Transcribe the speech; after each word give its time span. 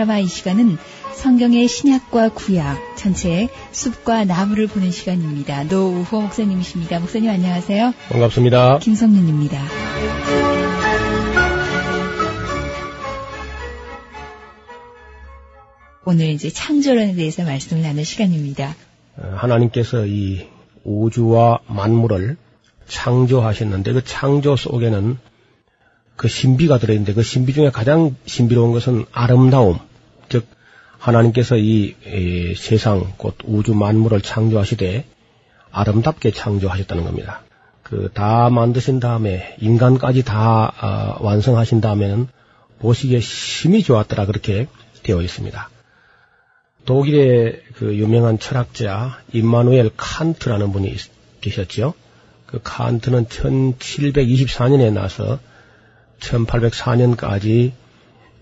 파노라마 0.00 0.18
이 0.18 0.26
시간은 0.26 0.78
성경의 1.14 1.68
신약과 1.68 2.30
구약 2.30 2.96
전체의 2.96 3.50
숲과 3.72 4.24
나무를 4.24 4.66
보는 4.66 4.90
시간입니다. 4.90 5.64
노우호 5.64 6.22
목사님이십니다. 6.22 7.00
목사님 7.00 7.28
안녕하세요. 7.28 7.92
반갑습니다. 8.08 8.78
김성윤입니다. 8.78 9.62
오늘 16.04 16.30
이제 16.30 16.48
창조론에 16.48 17.14
대해서 17.14 17.44
말씀을 17.44 17.82
나눌 17.82 18.04
시간입니다. 18.04 18.74
어, 19.16 19.34
하나님께서 19.36 20.06
이 20.06 20.46
우주와 20.84 21.60
만물을 21.66 22.36
창조하셨는데 22.86 23.92
그 23.92 24.04
창조 24.04 24.56
속에는 24.56 25.18
그 26.16 26.28
신비가 26.28 26.78
들어있는데 26.78 27.14
그 27.14 27.22
신비 27.22 27.54
중에 27.54 27.70
가장 27.70 28.16
신비로운 28.26 28.72
것은 28.72 29.04
아름다움. 29.12 29.78
즉 31.00 31.06
하나님께서 31.06 31.56
이, 31.56 31.94
이 32.06 32.54
세상 32.56 33.12
곧 33.16 33.36
우주 33.44 33.74
만물을 33.74 34.20
창조하시되 34.20 35.04
아름답게 35.72 36.32
창조하셨다는 36.32 37.04
겁니다. 37.04 37.42
그 37.82 38.08
다 38.14 38.50
만드신 38.50 39.00
다음에 39.00 39.56
인간까지 39.60 40.24
다 40.24 40.72
어, 40.80 41.24
완성하신 41.24 41.80
다음에는 41.80 42.28
보시기에 42.78 43.20
심히 43.20 43.82
좋았더라 43.82 44.26
그렇게 44.26 44.68
되어 45.02 45.20
있습니다. 45.22 45.70
독일의 46.86 47.62
그 47.74 47.96
유명한 47.96 48.38
철학자 48.38 49.18
임마누엘 49.32 49.90
칸트라는 49.96 50.72
분이 50.72 50.94
계셨죠. 51.40 51.94
그 52.46 52.60
칸트는 52.62 53.26
1724년에 53.26 54.92
나서 54.92 55.38
1804년까지 56.20 57.72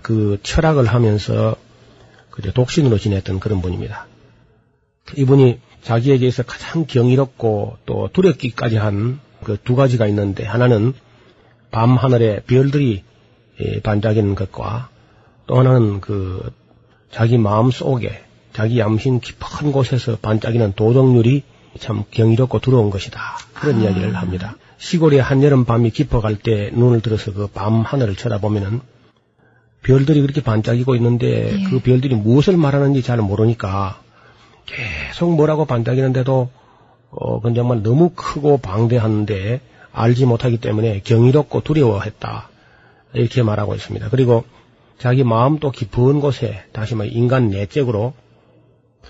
그 0.03 0.39
철학을 0.43 0.87
하면서 0.87 1.57
그 2.43 2.53
독신으로 2.53 2.99
지냈던 2.99 3.41
그런 3.41 3.61
분입니다. 3.61 4.07
이분이 5.17 5.59
자기에게서 5.83 6.43
가장 6.45 6.87
경이롭고 6.87 7.79
또 7.87 8.09
두렵기까지 8.13 8.77
한 8.77 9.21
그 9.43 9.57
두 9.57 9.77
가지가 9.77 10.07
있는데 10.09 10.45
하나는 10.45 10.95
밤 11.71 11.97
하늘에 11.97 12.41
별들이 12.47 13.05
예, 13.61 13.81
반짝이는 13.81 14.35
것과 14.35 14.89
또 15.47 15.59
하나는 15.59 16.01
그 16.01 16.53
자기 17.11 17.39
마음 17.39 17.71
속에 17.71 18.25
자기 18.53 18.79
양심 18.79 19.21
깊은 19.21 19.73
곳에서 19.73 20.17
반짝이는 20.21 20.73
도덕률이 20.75 21.43
참 21.79 22.05
경이롭고 22.11 22.61
두려운 22.61 22.91
것이다. 22.91 23.21
그런 23.55 23.77
아. 23.77 23.85
이야기를 23.85 24.15
합니다. 24.17 24.57
시골의 24.79 25.21
한여름 25.21 25.65
밤이 25.65 25.91
깊어갈 25.91 26.37
때 26.37 26.71
눈을 26.73 27.01
들어서 27.01 27.33
그 27.33 27.47
밤 27.47 27.83
하늘을 27.83 28.17
쳐다보면은 28.17 28.81
별들이 29.83 30.21
그렇게 30.21 30.43
반짝이고 30.43 30.95
있는데 30.97 31.53
예. 31.53 31.65
그 31.65 31.81
별들이 31.81 32.15
무엇을 32.15 32.57
말하는지 32.57 33.03
잘 33.03 33.19
모르니까 33.19 34.01
계속 34.67 35.35
뭐라고 35.35 35.65
반짝이는데도 35.65 36.51
어, 37.11 37.41
그 37.41 37.55
정말 37.55 37.83
너무 37.83 38.11
크고 38.15 38.59
방대한데 38.59 39.61
알지 39.93 40.27
못하기 40.27 40.59
때문에 40.59 41.01
경이롭고 41.01 41.63
두려워했다. 41.63 42.49
이렇게 43.15 43.43
말하고 43.43 43.75
있습니다. 43.75 44.11
그리고 44.11 44.45
자기 44.99 45.25
마음도 45.25 45.71
깊은 45.71 46.21
곳에 46.21 46.63
다시 46.73 46.95
말 46.95 47.11
인간 47.13 47.49
내적으로 47.49 48.13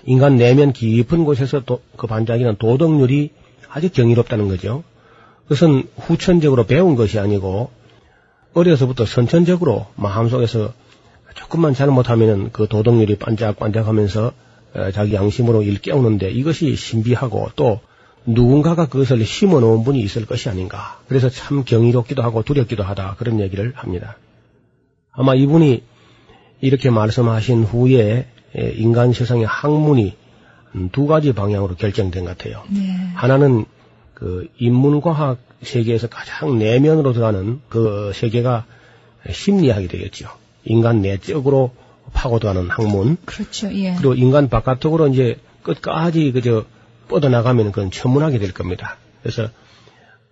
인간 0.05 0.37
내면 0.37 0.71
깊은 0.71 1.25
곳에서 1.25 1.65
도, 1.65 1.81
그 1.97 2.07
반짝이는 2.07 2.55
도덕률이 2.57 3.31
아주 3.69 3.89
경이롭다는 3.91 4.47
거죠. 4.47 4.83
그것은 5.43 5.89
후천적으로 5.97 6.65
배운 6.65 6.95
것이 6.95 7.19
아니고 7.19 7.71
어려서부터 8.59 9.05
선천적으로 9.05 9.87
마음속에서 9.95 10.73
조금만 11.35 11.73
잘못하면은 11.73 12.49
그 12.51 12.67
도덕률이 12.67 13.15
반짝반짝하면서 13.17 14.31
어, 14.75 14.91
자기 14.91 15.15
양심으로 15.15 15.63
일깨우는데 15.63 16.29
이것이 16.31 16.75
신비하고 16.75 17.51
또 17.55 17.79
누군가가 18.25 18.87
그것을 18.87 19.25
심어 19.25 19.59
놓은 19.59 19.83
분이 19.83 19.99
있을 20.01 20.25
것이 20.25 20.49
아닌가. 20.49 20.99
그래서 21.07 21.29
참 21.29 21.63
경이롭기도 21.63 22.21
하고 22.21 22.43
두렵기도 22.43 22.83
하다. 22.83 23.15
그런 23.17 23.39
얘기를 23.39 23.73
합니다. 23.75 24.17
아마 25.11 25.33
이분이 25.33 25.83
이렇게 26.61 26.89
말씀하신 26.89 27.63
후에 27.63 28.27
인간 28.75 29.13
세상의 29.13 29.45
학문이 29.45 30.15
두 30.91 31.07
가지 31.07 31.33
방향으로 31.33 31.75
결정된 31.75 32.25
것 32.25 32.37
같아요. 32.37 32.63
네. 32.69 32.93
하나는 33.15 33.65
그 34.19 34.47
인문과학 34.57 35.37
세계에서 35.61 36.07
가장 36.07 36.59
내면으로 36.59 37.13
들어가는 37.13 37.61
그 37.69 38.11
세계가 38.13 38.65
심리학이 39.29 39.87
되겠죠. 39.87 40.29
인간 40.63 41.01
내적으로 41.01 41.71
파고들어가는 42.13 42.69
학문. 42.69 43.17
그렇죠. 43.25 43.73
예. 43.73 43.95
그리고 43.95 44.13
인간 44.13 44.49
바깥쪽으로 44.49 45.07
이제 45.07 45.37
끝까지 45.63 46.31
그저 46.31 46.65
뻗어나가면 47.07 47.71
그건 47.71 47.91
천문학이 47.91 48.39
될 48.39 48.53
겁니다. 48.53 48.97
그래서 49.21 49.49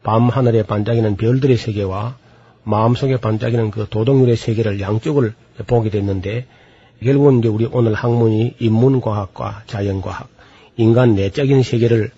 밤 0.03 0.29
하늘에 0.29 0.63
반짝이는 0.63 1.17
별들의 1.17 1.57
세계와 1.57 2.17
마음속에 2.63 3.17
반짝이는 3.17 3.71
그 3.71 3.87
도덕률의 3.89 4.35
세계를 4.35 4.81
양쪽을 4.81 5.33
보게 5.65 5.89
됐는데 5.89 6.45
결국은 7.01 7.39
이제 7.39 7.47
우리 7.47 7.67
오늘 7.71 7.93
학문이 7.93 8.55
인문과학과 8.59 9.63
자연과학, 9.67 10.27
인간 10.75 11.15
내적인 11.15 11.63
세계를 11.63 12.11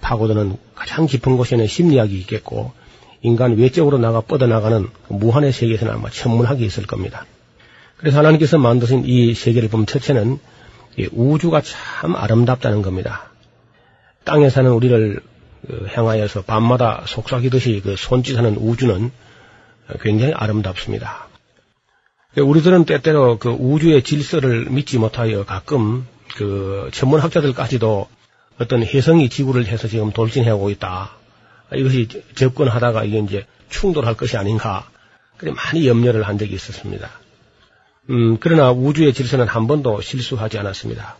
파고드는 0.00 0.56
가장 0.74 1.06
깊은 1.06 1.36
곳에는 1.36 1.66
심리학이 1.66 2.18
있겠고, 2.20 2.72
인간 3.22 3.56
외적으로 3.56 3.98
나가 3.98 4.20
뻗어나가는 4.20 4.88
무한의 5.08 5.52
세계에서는 5.52 5.92
아마 5.94 6.10
천문학이 6.10 6.64
있을 6.64 6.86
겁니다. 6.86 7.26
그래서 7.96 8.18
하나님께서 8.18 8.58
만드신 8.58 9.04
이 9.06 9.32
세계를 9.34 9.68
보면 9.68 9.86
첫째는 9.86 10.38
우주가 11.12 11.60
참 11.60 12.16
아름답다는 12.16 12.82
겁니다. 12.82 13.30
땅에 14.24 14.50
사는 14.50 14.70
우리를 14.70 15.20
그 15.66 15.86
향하여서 15.92 16.42
밤마다 16.42 17.04
속삭이듯이 17.06 17.80
그 17.84 17.94
손짓하는 17.96 18.56
우주는 18.56 19.12
굉장히 20.00 20.32
아름답습니다. 20.32 21.28
우리들은 22.36 22.86
때때로 22.86 23.38
그 23.38 23.50
우주의 23.50 24.02
질서를 24.02 24.66
믿지 24.70 24.98
못하여 24.98 25.44
가끔 25.44 26.06
그 26.34 26.88
천문학자들까지도 26.92 28.08
어떤 28.62 28.84
혜성이 28.84 29.28
지구를 29.28 29.66
해서 29.66 29.88
지금 29.88 30.12
돌진해오고 30.12 30.70
있다. 30.70 31.10
이것이 31.74 32.08
접근하다가 32.34 33.04
이게 33.04 33.18
이제 33.18 33.46
충돌할 33.70 34.16
것이 34.16 34.36
아닌가. 34.36 34.88
그래 35.36 35.52
많이 35.52 35.88
염려를 35.88 36.22
한 36.22 36.38
적이 36.38 36.54
있었습니다. 36.54 37.10
음, 38.10 38.38
그러나 38.38 38.70
우주의 38.70 39.12
질서는 39.12 39.48
한 39.48 39.66
번도 39.66 40.00
실수하지 40.00 40.58
않았습니다. 40.58 41.16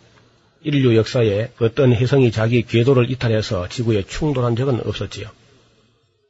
인류 0.61 0.95
역사에 0.95 1.49
어떤 1.59 1.93
혜성이 1.93 2.31
자기 2.31 2.63
궤도를 2.63 3.11
이탈해서 3.11 3.67
지구에 3.67 4.03
충돌한 4.03 4.55
적은 4.55 4.79
없었지요. 4.85 5.27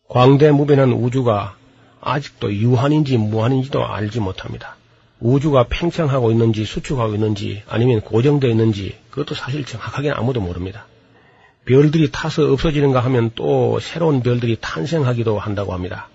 광대무변한 0.09 0.93
우주가 0.93 1.55
아직도 2.01 2.53
유한인지 2.53 3.17
무한인지도 3.17 3.85
알지 3.85 4.19
못합니다. 4.19 4.75
우주가 5.19 5.67
팽창하고 5.69 6.31
있는지 6.31 6.65
수축하고 6.65 7.13
있는지 7.13 7.63
아니면 7.67 8.01
고정되어 8.01 8.49
있는지 8.49 8.97
그것도 9.11 9.35
사실 9.35 9.63
정확하게는 9.63 10.17
아무도 10.17 10.41
모릅니다. 10.41 10.87
별들이 11.65 12.09
타서 12.11 12.51
없어지는가 12.51 12.99
하면 13.01 13.31
또 13.35 13.79
새로운 13.79 14.21
별들이 14.21 14.57
탄생하기도 14.59 15.39
한다고 15.39 15.73
합니다. 15.73 16.09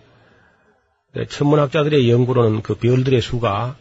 네, 1.14 1.26
천문학자들의 1.26 2.10
연구로는 2.10 2.62
그 2.62 2.74
별들의 2.74 3.20
수가 3.22 3.76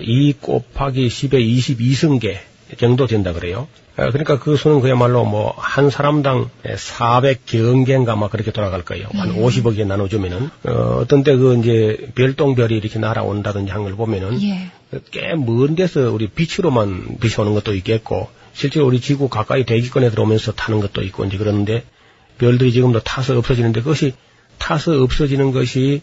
2 0.00 0.34
아, 0.36 0.40
곱하기 0.40 1.08
10의 1.08 1.58
22승계 1.58 2.36
정도 2.78 3.06
된다 3.06 3.32
그래요. 3.32 3.68
아, 3.96 4.10
그러니까 4.10 4.38
그 4.38 4.56
수는 4.56 4.80
그야말로 4.80 5.24
뭐 5.24 5.54
한 5.56 5.88
사람당 5.90 6.50
400경개인가 6.64 8.16
막 8.16 8.30
그렇게 8.30 8.50
돌아갈 8.50 8.82
거예요. 8.82 9.08
한 9.12 9.34
50억에 9.36 9.86
나눠주면은 9.86 10.50
어, 10.64 10.98
어떤 11.00 11.22
때 11.22 11.36
그 11.36 11.56
이제 11.58 12.10
별똥별이 12.14 12.76
이렇게 12.76 12.98
날아온다든지 12.98 13.70
한 13.72 13.82
걸 13.82 13.94
보면은 13.94 14.42
예. 14.42 14.70
꽤먼 15.10 15.74
데서 15.74 16.10
우리 16.12 16.28
빛으로만 16.28 17.18
빛이 17.20 17.34
오는 17.38 17.54
것도 17.54 17.74
있겠고 17.74 18.28
실제로 18.56 18.86
우리 18.86 19.00
지구 19.02 19.28
가까이 19.28 19.66
대기권에 19.66 20.08
들어오면서 20.08 20.52
타는 20.52 20.80
것도 20.80 21.02
있고 21.02 21.26
이제 21.26 21.36
그러는데 21.36 21.84
별들이 22.38 22.72
지금도 22.72 23.00
타서 23.00 23.36
없어지는데 23.36 23.82
그것이 23.82 24.14
타서 24.56 25.02
없어지는 25.02 25.52
것이 25.52 26.00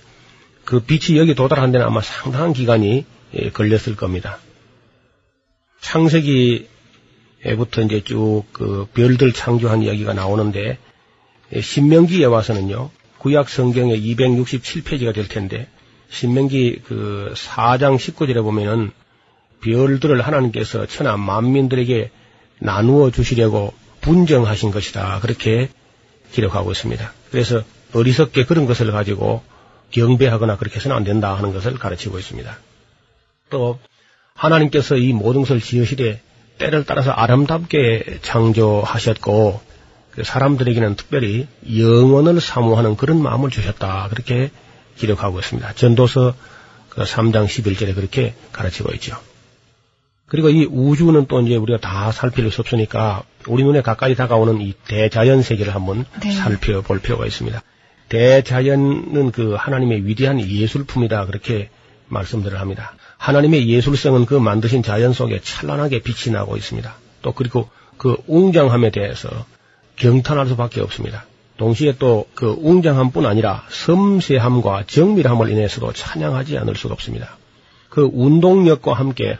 그 0.63 0.79
빛이 0.79 1.17
여기 1.17 1.33
도달한 1.33 1.71
데는 1.71 1.83
아마 1.83 2.01
상당한 2.01 2.53
기간이 2.53 3.05
예, 3.33 3.49
걸렸을 3.49 3.95
겁니다. 3.95 4.37
창세기에부터 5.81 6.67
이제 7.85 8.03
쭉 8.03 8.43
그 8.53 8.85
별들 8.93 9.33
창조한 9.33 9.81
이야기가 9.81 10.13
나오는데 10.13 10.77
예, 11.55 11.61
신명기에 11.61 12.25
와서는요 12.25 12.91
구약 13.17 13.49
성경의 13.49 13.99
267페이지가 13.99 15.11
될 15.15 15.27
텐데 15.27 15.67
신명기 16.09 16.83
그 16.85 17.33
4장 17.35 17.97
19절에 17.97 18.43
보면은 18.43 18.91
별들을 19.61 20.21
하나님께서 20.21 20.85
천하 20.85 21.17
만민들에게 21.17 22.11
나누어 22.59 23.11
주시려고 23.11 23.73
분정하신 24.01 24.71
것이다. 24.71 25.19
그렇게 25.21 25.69
기록하고 26.31 26.71
있습니다. 26.71 27.13
그래서 27.31 27.63
어리석게 27.93 28.45
그런 28.45 28.65
것을 28.65 28.91
가지고 28.91 29.43
경배하거나 29.91 30.57
그렇게 30.57 30.77
해서는 30.77 30.97
안 30.97 31.03
된다 31.03 31.35
하는 31.35 31.53
것을 31.53 31.77
가르치고 31.77 32.19
있습니다. 32.19 32.57
또 33.49 33.79
하나님께서 34.33 34.97
이 34.97 35.13
모든 35.13 35.41
것을 35.41 35.61
지으시되 35.61 36.21
때를 36.57 36.85
따라서 36.85 37.11
아름답게 37.11 38.19
창조하셨고 38.21 39.61
그 40.11 40.23
사람들에게는 40.23 40.95
특별히 40.95 41.47
영원을 41.75 42.39
사모하는 42.39 42.97
그런 42.97 43.21
마음을 43.21 43.49
주셨다. 43.49 44.07
그렇게 44.09 44.51
기록하고 44.97 45.39
있습니다. 45.39 45.73
전도서 45.73 46.35
3장 46.95 47.47
그 47.47 47.47
11절에 47.47 47.95
그렇게 47.95 48.35
가르치고 48.51 48.93
있죠. 48.95 49.17
그리고 50.33 50.49
이 50.49 50.65
우주는 50.65 51.27
또 51.27 51.41
이제 51.41 51.55
우리가 51.55 51.79
다 51.79 52.11
살필 52.11 52.49
수 52.49 52.61
없으니까 52.61 53.21
우리 53.45 53.63
눈에 53.63 53.83
가까이 53.83 54.15
다가오는 54.15 54.61
이 54.61 54.73
대자연 54.87 55.43
세계를 55.43 55.75
한번 55.75 56.05
네. 56.23 56.31
살펴볼 56.31 57.01
필요가 57.01 57.27
있습니다. 57.27 57.61
대자연은 58.09 59.31
그 59.31 59.53
하나님의 59.53 60.07
위대한 60.07 60.41
예술품이다 60.41 61.27
그렇게 61.27 61.69
말씀들을 62.07 62.59
합니다. 62.59 62.95
하나님의 63.17 63.69
예술성은 63.69 64.25
그 64.25 64.33
만드신 64.33 64.81
자연 64.81 65.13
속에 65.13 65.39
찬란하게 65.39 65.99
빛이 65.99 66.33
나고 66.33 66.57
있습니다. 66.57 66.91
또 67.21 67.31
그리고 67.33 67.69
그 67.97 68.17
웅장함에 68.25 68.89
대해서 68.89 69.29
경탄할 69.97 70.47
수밖에 70.47 70.81
없습니다. 70.81 71.27
동시에 71.57 71.97
또 71.99 72.25
그 72.33 72.57
웅장함뿐 72.59 73.27
아니라 73.27 73.63
섬세함과 73.69 74.85
정밀함을 74.87 75.51
인해서도 75.51 75.93
찬양하지 75.93 76.57
않을 76.57 76.75
수가 76.75 76.95
없습니다. 76.95 77.37
그 77.89 78.09
운동력과 78.11 78.93
함께 78.93 79.37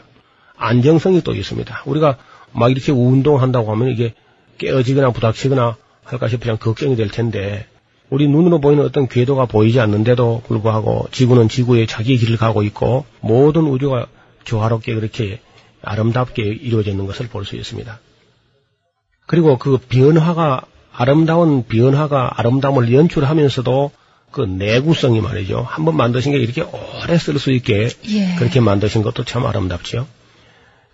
안정성이 0.64 1.20
또 1.22 1.34
있습니다. 1.34 1.82
우리가 1.86 2.16
막 2.52 2.70
이렇게 2.70 2.92
운동한다고 2.92 3.70
하면 3.72 3.88
이게 3.88 4.14
깨어지거나 4.58 5.10
부닥치거나 5.10 5.76
할까 6.04 6.28
싶으면 6.28 6.58
걱정이 6.58 6.96
될 6.96 7.08
텐데 7.08 7.66
우리 8.10 8.28
눈으로 8.28 8.60
보이는 8.60 8.84
어떤 8.84 9.08
궤도가 9.08 9.46
보이지 9.46 9.80
않는데도 9.80 10.42
불구하고 10.46 11.08
지구는 11.10 11.48
지구의 11.48 11.86
자기 11.86 12.16
길을 12.16 12.36
가고 12.36 12.62
있고 12.62 13.04
모든 13.20 13.62
우주가 13.62 14.06
조화롭게 14.44 14.94
그렇게 14.94 15.40
아름답게 15.82 16.42
이루어져 16.42 16.90
있는 16.90 17.06
것을 17.06 17.28
볼 17.28 17.44
수 17.44 17.56
있습니다. 17.56 17.98
그리고 19.26 19.58
그 19.58 19.78
변화가 19.88 20.62
아름다운 20.92 21.64
변화가 21.64 22.34
아름다움을 22.38 22.92
연출하면서도 22.92 23.90
그 24.30 24.42
내구성이 24.42 25.20
말이죠. 25.20 25.64
한번 25.68 25.96
만드신 25.96 26.32
게 26.32 26.38
이렇게 26.38 26.62
오래 26.62 27.18
쓸 27.18 27.38
수 27.38 27.50
있게 27.52 27.88
예. 28.08 28.34
그렇게 28.38 28.60
만드신 28.60 29.02
것도 29.02 29.24
참 29.24 29.46
아름답지요. 29.46 30.06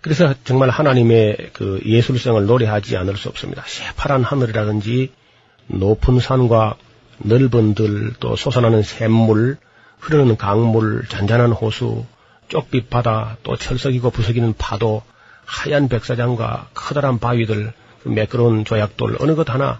그래서 0.01 0.33
정말 0.43 0.69
하나님의 0.69 1.51
그 1.53 1.79
예술성을 1.85 2.45
노래하지 2.45 2.97
않을 2.97 3.17
수 3.17 3.29
없습니다. 3.29 3.63
새파란 3.67 4.23
하늘이라든지 4.23 5.11
높은 5.67 6.19
산과 6.19 6.75
넓은 7.19 7.75
들, 7.75 8.13
또 8.19 8.35
솟아나는 8.35 8.81
샘물, 8.81 9.57
흐르는 9.99 10.37
강물, 10.37 11.05
잔잔한 11.07 11.51
호수, 11.51 12.05
쪽빛 12.47 12.89
바다, 12.89 13.37
또 13.43 13.55
철석이고 13.55 14.09
부석이는 14.09 14.55
파도, 14.57 15.03
하얀 15.45 15.87
백사장과 15.87 16.69
커다란 16.73 17.19
바위들, 17.19 17.71
그 18.03 18.09
매끄러운 18.09 18.65
조약돌, 18.65 19.17
어느 19.19 19.35
것 19.35 19.49
하나 19.49 19.79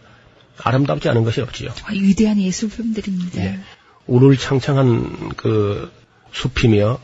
아름답지 0.63 1.09
않은 1.09 1.23
것이 1.23 1.41
없지요. 1.41 1.71
아, 1.83 1.91
위대한 1.91 2.39
예술품들입니다. 2.39 3.41
예. 3.41 3.59
우울창창한 4.05 5.29
그 5.35 5.91
숲이며 6.31 6.85
어, 6.85 6.99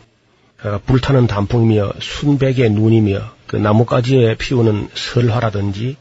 불타는 0.86 1.27
단풍이며 1.27 1.94
순백의 2.00 2.71
눈이며 2.71 3.21
그 3.45 3.56
나뭇가지에 3.56 4.36
피우는 4.36 4.89
설화라든지 4.94 5.98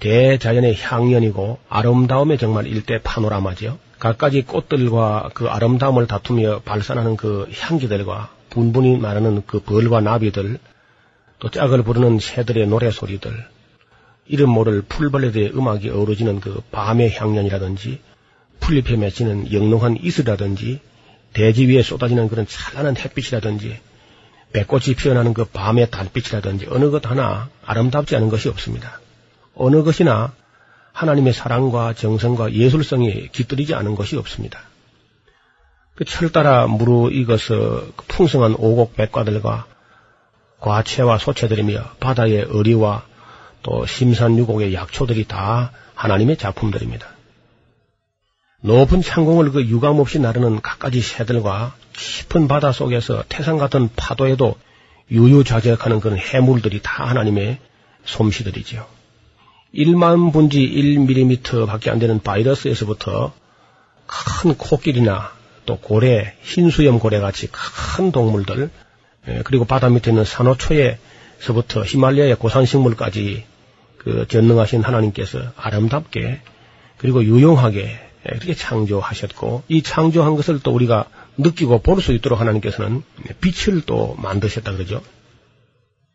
대자연의 0.00 0.76
향연이고 0.76 1.58
아름다움의 1.68 2.38
정말 2.38 2.66
일대 2.66 3.00
파노라마죠. 3.02 3.78
갖가지 3.98 4.42
꽃들과 4.42 5.30
그 5.34 5.46
아름다움을 5.46 6.06
다투며 6.06 6.60
발산하는 6.64 7.16
그 7.16 7.48
향기들과 7.58 8.30
분분히 8.50 8.96
마르는 8.96 9.42
그 9.46 9.60
벌과 9.60 10.00
나비들, 10.00 10.58
또 11.38 11.50
짝을 11.50 11.82
부르는 11.82 12.18
새들의 12.18 12.66
노래소리들, 12.66 13.32
이름 14.26 14.50
모를 14.50 14.82
풀벌레들의 14.82 15.52
음악이 15.54 15.90
어우러지는 15.90 16.40
그 16.40 16.62
밤의 16.70 17.14
향연이라든지, 17.14 18.00
풀잎에 18.60 18.96
맺히는 18.96 19.52
영롱한 19.52 19.98
이슬이라든지, 20.02 20.80
대지 21.34 21.66
위에 21.66 21.82
쏟아지는 21.82 22.28
그런 22.28 22.46
찬란한 22.46 22.96
햇빛이라든지, 22.96 23.78
배꽃이 24.54 24.94
피어나는 24.96 25.34
그 25.34 25.44
밤의 25.44 25.90
달빛이라든지 25.90 26.68
어느 26.70 26.90
것 26.90 27.10
하나 27.10 27.50
아름답지 27.66 28.16
않은 28.16 28.30
것이 28.30 28.48
없습니다. 28.48 29.00
어느 29.54 29.82
것이나 29.82 30.32
하나님의 30.92 31.32
사랑과 31.32 31.92
정성과 31.92 32.52
예술성이 32.52 33.28
깃들이지 33.32 33.74
않은 33.74 33.96
것이 33.96 34.16
없습니다. 34.16 34.60
그 35.96 36.04
철 36.04 36.30
따라 36.32 36.66
무르익어서 36.66 37.92
그 37.96 38.04
풍성한 38.08 38.54
오곡 38.58 38.96
백과들과 38.96 39.66
과채와 40.58 41.18
소채들이며 41.18 41.96
바다의 42.00 42.44
어리와 42.44 43.04
또 43.62 43.86
심산유곡의 43.86 44.74
약초들이 44.74 45.26
다 45.26 45.72
하나님의 45.94 46.36
작품들입니다. 46.36 47.13
높은 48.64 49.02
창공을 49.02 49.52
그 49.52 49.66
유감 49.66 49.98
없이 50.00 50.18
나르는 50.18 50.62
갖가지 50.62 51.02
새들과 51.02 51.74
깊은 51.92 52.48
바다 52.48 52.72
속에서 52.72 53.22
태산 53.28 53.58
같은 53.58 53.90
파도에도 53.94 54.56
유유자적하는 55.10 56.00
그런 56.00 56.16
해물들이 56.16 56.80
다 56.82 57.04
하나님의 57.04 57.58
솜씨들이지요. 58.06 58.86
1만 59.74 60.32
분지 60.32 60.60
1mm 60.60 61.66
밖에 61.66 61.90
안 61.90 61.98
되는 61.98 62.20
바이러스에서부터 62.20 63.34
큰 64.06 64.54
코끼리나 64.54 65.32
또 65.66 65.76
고래, 65.76 66.34
흰수염 66.40 67.00
고래 67.00 67.20
같이 67.20 67.48
큰 67.52 68.12
동물들, 68.12 68.70
예, 69.28 69.42
그리고 69.44 69.66
바다 69.66 69.90
밑에 69.90 70.10
있는 70.10 70.24
산호초에서부터 70.24 71.84
히말라야 71.84 72.36
고산식물까지 72.36 73.44
그 73.98 74.26
전능하신 74.26 74.84
하나님께서 74.84 75.52
아름답게 75.54 76.40
그리고 76.96 77.22
유용하게 77.22 78.03
이렇게 78.30 78.54
창조하셨고 78.54 79.64
이 79.68 79.82
창조한 79.82 80.36
것을 80.36 80.60
또 80.60 80.72
우리가 80.72 81.06
느끼고 81.36 81.80
볼 81.80 82.00
수 82.00 82.12
있도록 82.12 82.40
하나님께서는 82.40 83.02
빛을 83.40 83.82
또 83.86 84.14
만드셨다 84.18 84.72
그러죠. 84.72 85.02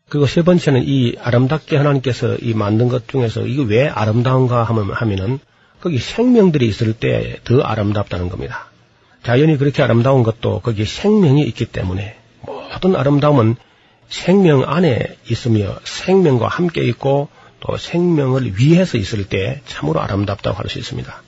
그리고 0.08 0.26
세 0.26 0.42
번째는 0.42 0.82
이 0.84 1.16
아름답게 1.22 1.76
하나님께서 1.76 2.36
이 2.36 2.52
만든 2.54 2.88
것 2.88 3.06
중에서 3.08 3.46
이게 3.46 3.62
왜 3.62 3.88
아름다운가 3.88 4.64
하면은 4.64 5.38
거기 5.80 5.98
생명들이 5.98 6.66
있을 6.68 6.92
때 6.94 7.38
더 7.44 7.60
아름답다는 7.60 8.28
겁니다. 8.28 8.66
자연이 9.22 9.56
그렇게 9.56 9.82
아름다운 9.82 10.22
것도 10.22 10.60
거기에 10.60 10.84
생명이 10.84 11.42
있기 11.42 11.66
때문에 11.66 12.16
모든 12.46 12.96
아름다움은 12.96 13.56
생명 14.08 14.64
안에 14.66 15.16
있으며 15.30 15.78
생명과 15.84 16.48
함께 16.48 16.82
있고 16.84 17.28
또 17.60 17.76
생명을 17.76 18.58
위해서 18.58 18.98
있을 18.98 19.28
때 19.28 19.60
참으로 19.66 20.00
아름답다고 20.00 20.56
할 20.56 20.68
수 20.68 20.78
있습니다. 20.78 21.22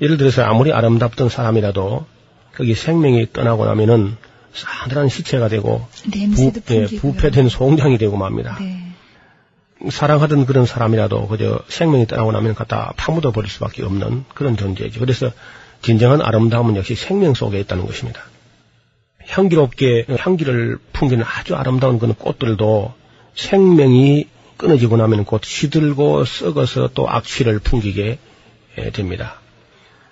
예를 0.00 0.16
들어서 0.16 0.42
아무리 0.42 0.72
아름답던 0.72 1.28
사람이라도 1.28 2.06
거기 2.54 2.74
생명이 2.74 3.32
떠나고 3.32 3.64
나면은 3.66 4.16
싸늘한 4.52 5.08
시체가 5.08 5.48
되고 5.48 5.86
부, 6.34 6.52
예, 6.70 6.86
부패된 6.86 7.48
송장이 7.48 7.98
되고 7.98 8.16
맙니다. 8.16 8.56
네. 8.58 8.82
사랑하던 9.88 10.46
그런 10.46 10.66
사람이라도 10.66 11.28
그저 11.28 11.60
생명이 11.68 12.06
떠나고 12.06 12.32
나면 12.32 12.54
갖다 12.54 12.92
파묻어 12.96 13.30
버릴 13.30 13.50
수밖에 13.50 13.82
없는 13.84 14.24
그런 14.34 14.56
존재죠. 14.56 15.00
그래서 15.00 15.30
진정한 15.82 16.20
아름다움은 16.20 16.76
역시 16.76 16.94
생명 16.94 17.34
속에 17.34 17.60
있다는 17.60 17.86
것입니다. 17.86 18.22
향기롭게 19.26 20.06
향기를 20.18 20.78
풍기는 20.92 21.24
아주 21.24 21.54
아름다운 21.54 21.98
그런 21.98 22.14
꽃들도 22.14 22.92
생명이 23.34 24.26
끊어지고 24.56 24.96
나면 24.96 25.24
곧 25.24 25.42
시들고 25.44 26.24
썩어서 26.24 26.90
또 26.92 27.08
악취를 27.08 27.60
풍기게 27.60 28.18
됩니다. 28.92 29.40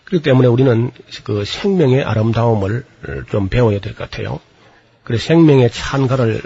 그렇기 0.08 0.22
때문에 0.22 0.48
우리는 0.48 0.90
그 1.24 1.44
생명의 1.44 2.02
아름다움을 2.02 2.84
좀 3.30 3.48
배워야 3.48 3.78
될 3.78 3.94
것 3.94 4.10
같아요. 4.10 4.40
그래서 5.04 5.24
생명의 5.26 5.70
찬가를 5.70 6.40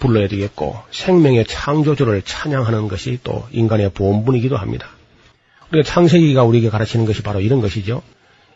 불러야 0.00 0.26
되겠고 0.26 0.76
생명의 0.90 1.44
창조주를 1.46 2.22
찬양하는 2.22 2.88
것이 2.88 3.18
또 3.22 3.46
인간의 3.52 3.90
본분이기도 3.90 4.56
합니다. 4.56 4.88
우리가 5.70 5.88
창세기가 5.88 6.42
우리에게 6.42 6.70
가르치는 6.70 7.06
것이 7.06 7.22
바로 7.22 7.40
이런 7.40 7.60
것이죠. 7.60 8.02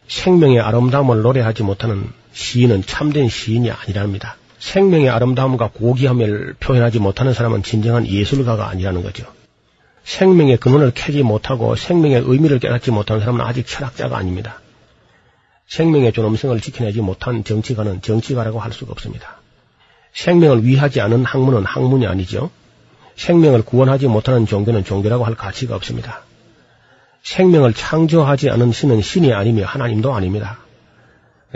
생명의 0.08 0.58
아름다움을 0.60 1.22
노래하지 1.22 1.62
못하는 1.62 2.08
시인은 2.32 2.82
참된 2.84 3.28
시인이 3.28 3.70
아니랍니다. 3.70 4.36
생명의 4.58 5.08
아름다움과 5.08 5.70
고귀함을 5.72 6.56
표현하지 6.58 6.98
못하는 6.98 7.32
사람은 7.32 7.62
진정한 7.62 8.06
예술가가 8.08 8.68
아니라는 8.68 9.02
거죠. 9.02 9.24
생명의 10.04 10.56
근원을 10.56 10.92
캐지 10.92 11.22
못하고 11.22 11.76
생명의 11.76 12.22
의미를 12.26 12.58
깨닫지 12.58 12.90
못하는 12.90 13.20
사람은 13.20 13.40
아직 13.40 13.66
철학자가 13.66 14.16
아닙니다. 14.16 14.60
생명의 15.68 16.12
존엄성을 16.12 16.60
지켜내지 16.60 17.00
못한 17.00 17.44
정치가는 17.44 18.02
정치가라고 18.02 18.60
할 18.60 18.72
수가 18.72 18.92
없습니다. 18.92 19.38
생명을 20.12 20.64
위하지 20.64 21.00
않은 21.00 21.24
학문은 21.24 21.64
학문이 21.64 22.06
아니죠. 22.06 22.50
생명을 23.16 23.62
구원하지 23.62 24.08
못하는 24.08 24.46
종교는 24.46 24.84
종교라고 24.84 25.24
할 25.24 25.34
가치가 25.34 25.76
없습니다. 25.76 26.22
생명을 27.22 27.72
창조하지 27.72 28.50
않은 28.50 28.72
신은 28.72 29.00
신이 29.00 29.32
아니며 29.32 29.64
하나님도 29.64 30.12
아닙니다. 30.12 30.58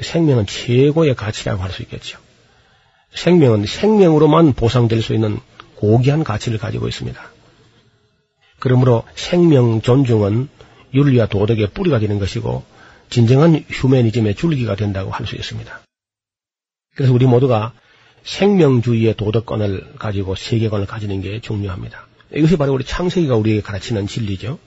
생명은 0.01 0.47
최고의 0.47 1.15
가치라고 1.15 1.63
할 1.63 1.73
수 1.73 1.83
있겠죠. 1.83 2.19
생명은 3.15 3.67
생명으로만 3.67 4.53
보상될 4.53 5.03
수 5.03 5.15
있는 5.15 5.41
고귀한 5.77 6.23
가치를 6.23 6.59
가지고 6.59 6.87
있습니다. 6.87 7.21
그러므로 8.59 9.05
생명 9.15 9.81
존중은 9.83 10.49
윤리와 10.95 11.27
도덕의 11.27 11.69
뿌리가 11.71 11.99
되는 11.99 12.19
것이고 12.19 12.65
진정한 13.11 13.65
휴메니즘의 13.69 14.35
줄기가 14.35 14.77
된다고 14.77 15.11
할 15.11 15.27
수 15.27 15.37
있습니다. 15.37 15.81
그래서 16.95 17.13
우리 17.13 17.27
모두가 17.27 17.73
생명주의의 18.25 19.15
도덕관을 19.15 19.95
가지고 19.99 20.35
세계관을 20.35 20.87
가지는 20.87 21.21
게 21.21 21.41
중요합니다. 21.41 22.07
이것이 22.35 22.57
바로 22.57 22.73
우리 22.73 22.85
창세기가 22.85 23.37
우리에게 23.37 23.61
가르치는 23.61 24.07
진리죠. 24.07 24.59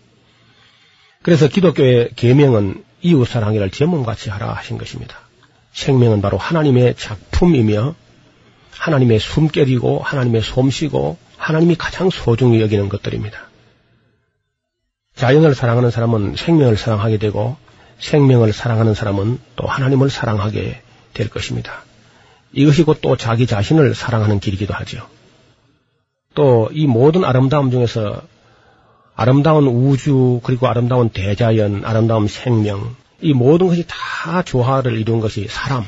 그래서 1.21 1.47
기독교의 1.47 2.11
계명은 2.15 2.83
이웃 3.01 3.25
사랑이를 3.25 3.69
제몸같이 3.71 4.29
하라 4.29 4.53
하신 4.53 4.77
것입니다. 4.77 5.17
생명은 5.73 6.21
바로 6.21 6.37
하나님의 6.37 6.95
작품이며 6.95 7.95
하나님의 8.71 9.19
숨결이고 9.19 9.99
하나님의 9.99 10.41
솜씨고 10.41 11.17
하나님이 11.37 11.75
가장 11.75 12.09
소중히 12.09 12.61
여기는 12.61 12.87
것들입니다. 12.87 13.48
자연을 15.19 15.53
사랑하는 15.53 15.91
사람은 15.91 16.37
생명을 16.37 16.77
사랑하게 16.77 17.17
되고 17.17 17.57
생명을 17.99 18.53
사랑하는 18.53 18.93
사람은 18.93 19.37
또 19.57 19.67
하나님을 19.67 20.09
사랑하게 20.09 20.81
될 21.13 21.29
것입니다. 21.29 21.83
이것이 22.53 22.83
곧 22.83 23.01
또 23.01 23.17
자기 23.17 23.45
자신을 23.45 23.95
사랑하는 23.95 24.39
길이기도 24.39 24.73
하죠. 24.73 25.05
또 26.35 26.69
이 26.71 26.87
모든 26.87 27.25
아름다움 27.25 27.69
중에서 27.69 28.21
아름다운 29.13 29.67
우주 29.67 30.39
그리고 30.41 30.69
아름다운 30.69 31.09
대자연, 31.09 31.83
아름다운 31.83 32.29
생명 32.29 32.95
이 33.19 33.33
모든 33.33 33.67
것이 33.67 33.83
다 33.89 34.41
조화를 34.41 34.97
이룬 34.97 35.19
것이 35.19 35.47
사람. 35.49 35.83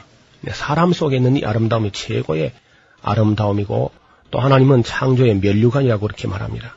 사람 0.50 0.92
속에 0.92 1.16
있는 1.16 1.38
이 1.38 1.46
아름다움이 1.46 1.92
최고의 1.92 2.52
아름다움이고 3.02 3.92
또 4.32 4.40
하나님은 4.40 4.84
창조의 4.84 5.36
면류관이라고 5.36 6.02
그렇게 6.06 6.28
말합니다. 6.28 6.76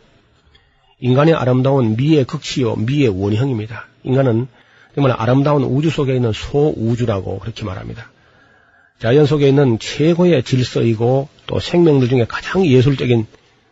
인간의 1.00 1.34
아름다운 1.34 1.96
미의 1.96 2.24
극치요 2.24 2.76
미의 2.76 3.08
원형입니다. 3.08 3.86
인간은 4.04 4.48
정말 4.94 5.12
아름다운 5.16 5.64
우주 5.64 5.90
속에 5.90 6.14
있는 6.14 6.32
소우주라고 6.32 7.40
그렇게 7.40 7.64
말합니다. 7.64 8.10
자연 9.00 9.26
속에 9.26 9.48
있는 9.48 9.78
최고의 9.78 10.44
질서이고 10.44 11.28
또 11.46 11.60
생명들 11.60 12.08
중에 12.08 12.26
가장 12.26 12.64
예술적인 12.64 13.26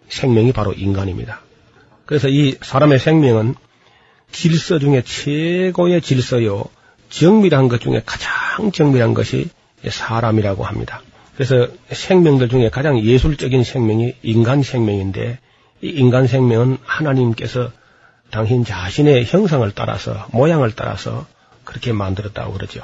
생명이 0.08 0.52
바로 0.52 0.72
인간입니다. 0.72 1.42
그래서 2.04 2.28
이 2.28 2.56
사람의 2.60 2.98
생명은 2.98 3.54
질서 4.32 4.78
중에 4.78 5.02
최고의 5.02 6.02
질서요, 6.02 6.64
정밀한 7.08 7.68
것 7.68 7.80
중에 7.80 8.02
가장 8.04 8.72
정밀한 8.72 9.14
것이 9.14 9.48
사람이라고 9.86 10.64
합니다. 10.64 11.02
그래서 11.34 11.68
생명들 11.90 12.48
중에 12.48 12.68
가장 12.68 12.98
예술적인 13.00 13.64
생명이 13.64 14.16
인간 14.22 14.62
생명인데, 14.62 15.32
이 15.32 15.51
인간 15.82 16.26
생명은 16.26 16.78
하나님께서 16.84 17.70
당신 18.30 18.64
자신의 18.64 19.26
형상을 19.26 19.70
따라서, 19.74 20.26
모양을 20.32 20.72
따라서 20.74 21.26
그렇게 21.64 21.92
만들었다고 21.92 22.52
그러죠. 22.52 22.82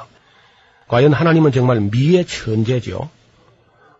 과연 0.88 1.12
하나님은 1.12 1.52
정말 1.52 1.80
미의 1.80 2.26
천재죠. 2.26 3.08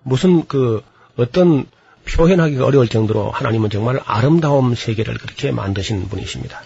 무슨 0.03 0.47
그 0.47 0.83
어떤 1.17 1.67
표현하기가 2.07 2.65
어려울 2.65 2.89
정도로 2.89 3.31
하나님은 3.31 3.71
정말 3.71 4.01
아름다움 4.05 4.75
세계를 4.75 5.15
그렇게 5.19 5.53
만드신 5.53 6.09
분이십니다. 6.09 6.63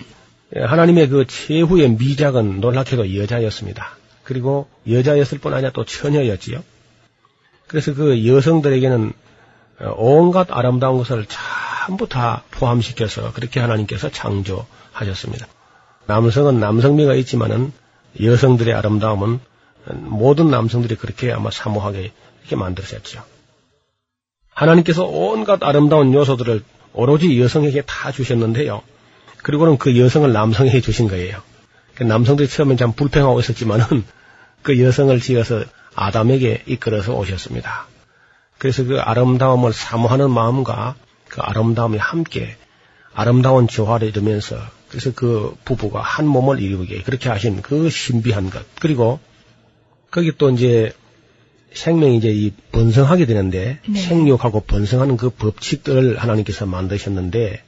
예, 0.56 0.62
하나님의 0.62 1.08
그 1.08 1.26
최후의 1.26 1.92
미작은 1.92 2.60
놀랍게도 2.60 3.16
여자였습니다. 3.16 3.96
그리고 4.22 4.68
여자였을 4.88 5.38
뿐 5.38 5.54
아니라 5.54 5.70
또 5.72 5.84
처녀였지요. 5.84 6.62
그래서 7.66 7.94
그 7.94 8.26
여성들에게는 8.26 9.12
온갖 9.96 10.48
아름다운 10.50 10.98
것을 10.98 11.26
전부 11.84 12.08
다 12.08 12.44
포함시켜서 12.52 13.32
그렇게 13.32 13.58
하나님께서 13.58 14.08
창조하셨습니다. 14.08 15.48
남성은 16.06 16.60
남성미가 16.60 17.14
있지만은 17.16 17.72
여성들의 18.22 18.72
아름다움은 18.72 19.40
모든 19.94 20.48
남성들이 20.48 20.94
그렇게 20.94 21.32
아마 21.32 21.50
사모하게 21.50 22.12
이렇게 22.40 22.56
만드셨죠. 22.56 23.24
하나님께서 24.54 25.04
온갖 25.04 25.64
아름다운 25.64 26.14
요소들을 26.14 26.62
오로지 26.92 27.40
여성에게 27.40 27.82
다 27.82 28.12
주셨는데요. 28.12 28.82
그리고는 29.42 29.76
그 29.76 29.98
여성을 29.98 30.32
남성에게 30.32 30.80
주신 30.80 31.08
거예요. 31.08 31.42
그 31.96 32.04
남성들이 32.04 32.48
처음엔 32.48 32.76
참 32.76 32.92
불평하고 32.92 33.40
있었지만은 33.40 34.04
그 34.62 34.80
여성을 34.80 35.18
지어서 35.18 35.64
아담에게 35.96 36.62
이끌어서 36.66 37.14
오셨습니다. 37.14 37.86
그래서 38.58 38.84
그 38.84 39.00
아름다움을 39.00 39.72
사모하는 39.72 40.30
마음과 40.30 40.94
그 41.32 41.40
아름다움이 41.40 41.96
함께 41.96 42.56
아름다운 43.14 43.66
조화를 43.66 44.08
이루면서 44.08 44.58
그래서 44.90 45.12
그 45.14 45.56
부부가 45.64 46.02
한 46.02 46.26
몸을 46.26 46.60
이루게 46.60 47.00
그렇게 47.02 47.30
하신 47.30 47.62
그 47.62 47.88
신비한 47.88 48.50
것 48.50 48.62
그리고 48.78 49.18
거기 50.10 50.32
또 50.36 50.50
이제 50.50 50.92
생명이 51.72 52.18
이제 52.18 52.30
이 52.30 52.52
번성하게 52.70 53.24
되는데 53.24 53.78
네. 53.88 53.98
생육하고 53.98 54.60
번성하는 54.60 55.16
그 55.16 55.30
법칙들을 55.30 56.18
하나님께서 56.18 56.66
만드셨는데 56.66 57.62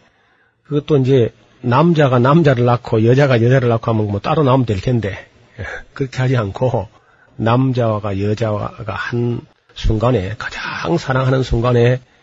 그것도 0.64 0.98
이제 0.98 1.32
남자가 1.62 2.18
남자를 2.18 2.66
낳고 2.66 3.06
여자가 3.06 3.42
여자를 3.42 3.70
낳고 3.70 3.90
하면 3.92 4.08
뭐 4.08 4.20
따로 4.20 4.42
나오면 4.42 4.66
될 4.66 4.82
텐데 4.82 5.26
그렇게 5.94 6.18
하지 6.18 6.36
않고 6.36 6.88
남자와 7.36 8.20
여자가 8.20 8.92
한 8.92 9.40
순간에 9.72 10.34
가장 10.36 10.98
사랑하는 10.98 11.42
순간에 11.42 11.94
어, 11.94 12.13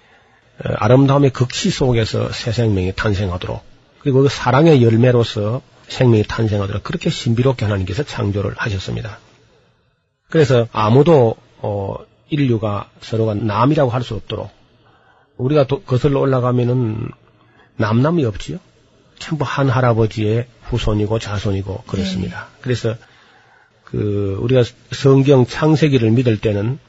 아름다움의 0.64 1.32
극치 1.32 1.70
속에서 1.70 2.32
새 2.32 2.52
생명이 2.52 2.94
탄생하도록 2.96 3.62
그리고 4.00 4.22
그 4.22 4.30
사랑의 4.30 4.84
열매로서 4.84 5.62
생명이 5.88 6.24
탄생하도록 6.24 6.84
그렇게 6.84 7.10
신비롭게 7.10 7.66
하나님께서 7.66 8.04
창조를 8.04 8.54
하셨습니다. 8.58 9.20
그래서 10.30 10.68
아무도 10.72 11.36
어, 11.60 11.96
인류가 12.30 12.90
서로가 13.02 13.36
남이라고 13.36 13.92
할 13.92 14.02
수 14.04 14.16
없도록 14.16 14.50
우리가 15.38 15.68
도, 15.68 15.82
거슬러 15.82 16.20
올라가면은 16.20 17.10
남남이 17.78 18.26
없지요. 18.26 18.60
전부 19.20 19.44
한 19.46 19.70
할아버지의 19.70 20.48
후손이고 20.64 21.20
자손이고 21.20 21.84
그렇습니다. 21.88 22.48
네. 22.56 22.60
그래서 22.62 22.96
그 23.84 24.38
우리가 24.42 24.64
성경 24.92 25.46
창세기를 25.46 26.12
믿을 26.12 26.40
때는 26.40 26.80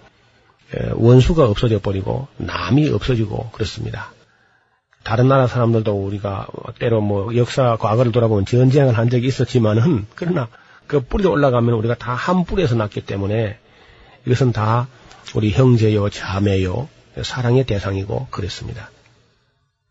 원수가 0.95 1.45
없어져 1.49 1.81
버리고 1.81 2.29
남이 2.37 2.89
없어지고 2.91 3.51
그렇습니다. 3.51 4.13
다른 5.05 5.29
나라 5.29 5.47
사람들도 5.47 5.93
우리가 5.93 6.47
때로 6.79 7.01
뭐 7.01 7.35
역사 7.37 7.77
과거를 7.77 8.13
돌아보면 8.13 8.47
전쟁을 8.47 8.97
한 8.97 9.11
적이 9.11 9.27
있었지만은 9.27 10.07
그러나 10.15 10.49
그 10.87 11.01
뿌리로 11.01 11.31
올라가면 11.33 11.75
우리가 11.75 11.95
다 11.97 12.15
한 12.15 12.45
뿌리에서 12.45 12.75
났기 12.77 13.03
때문에 13.03 13.59
이것은 14.27 14.53
다 14.53 14.87
우리 15.35 15.51
형제요, 15.51 16.09
자매요, 16.11 16.89
사랑의 17.23 17.65
대상이고 17.65 18.29
그랬습니다. 18.31 18.91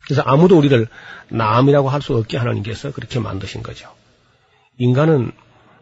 그래서 0.05 0.21
아무도 0.23 0.57
우리를 0.57 0.88
남이라고 1.29 1.89
할 1.89 2.01
수 2.01 2.15
없게 2.15 2.38
하나님께서 2.38 2.91
그렇게 2.91 3.19
만드신 3.19 3.63
거죠. 3.63 3.89
인간은 4.77 5.31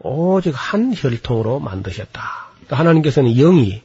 오직 0.00 0.52
한 0.56 0.92
혈통으로 0.96 1.60
만드셨다. 1.60 2.50
하나님께서는 2.68 3.34
영이 3.34 3.82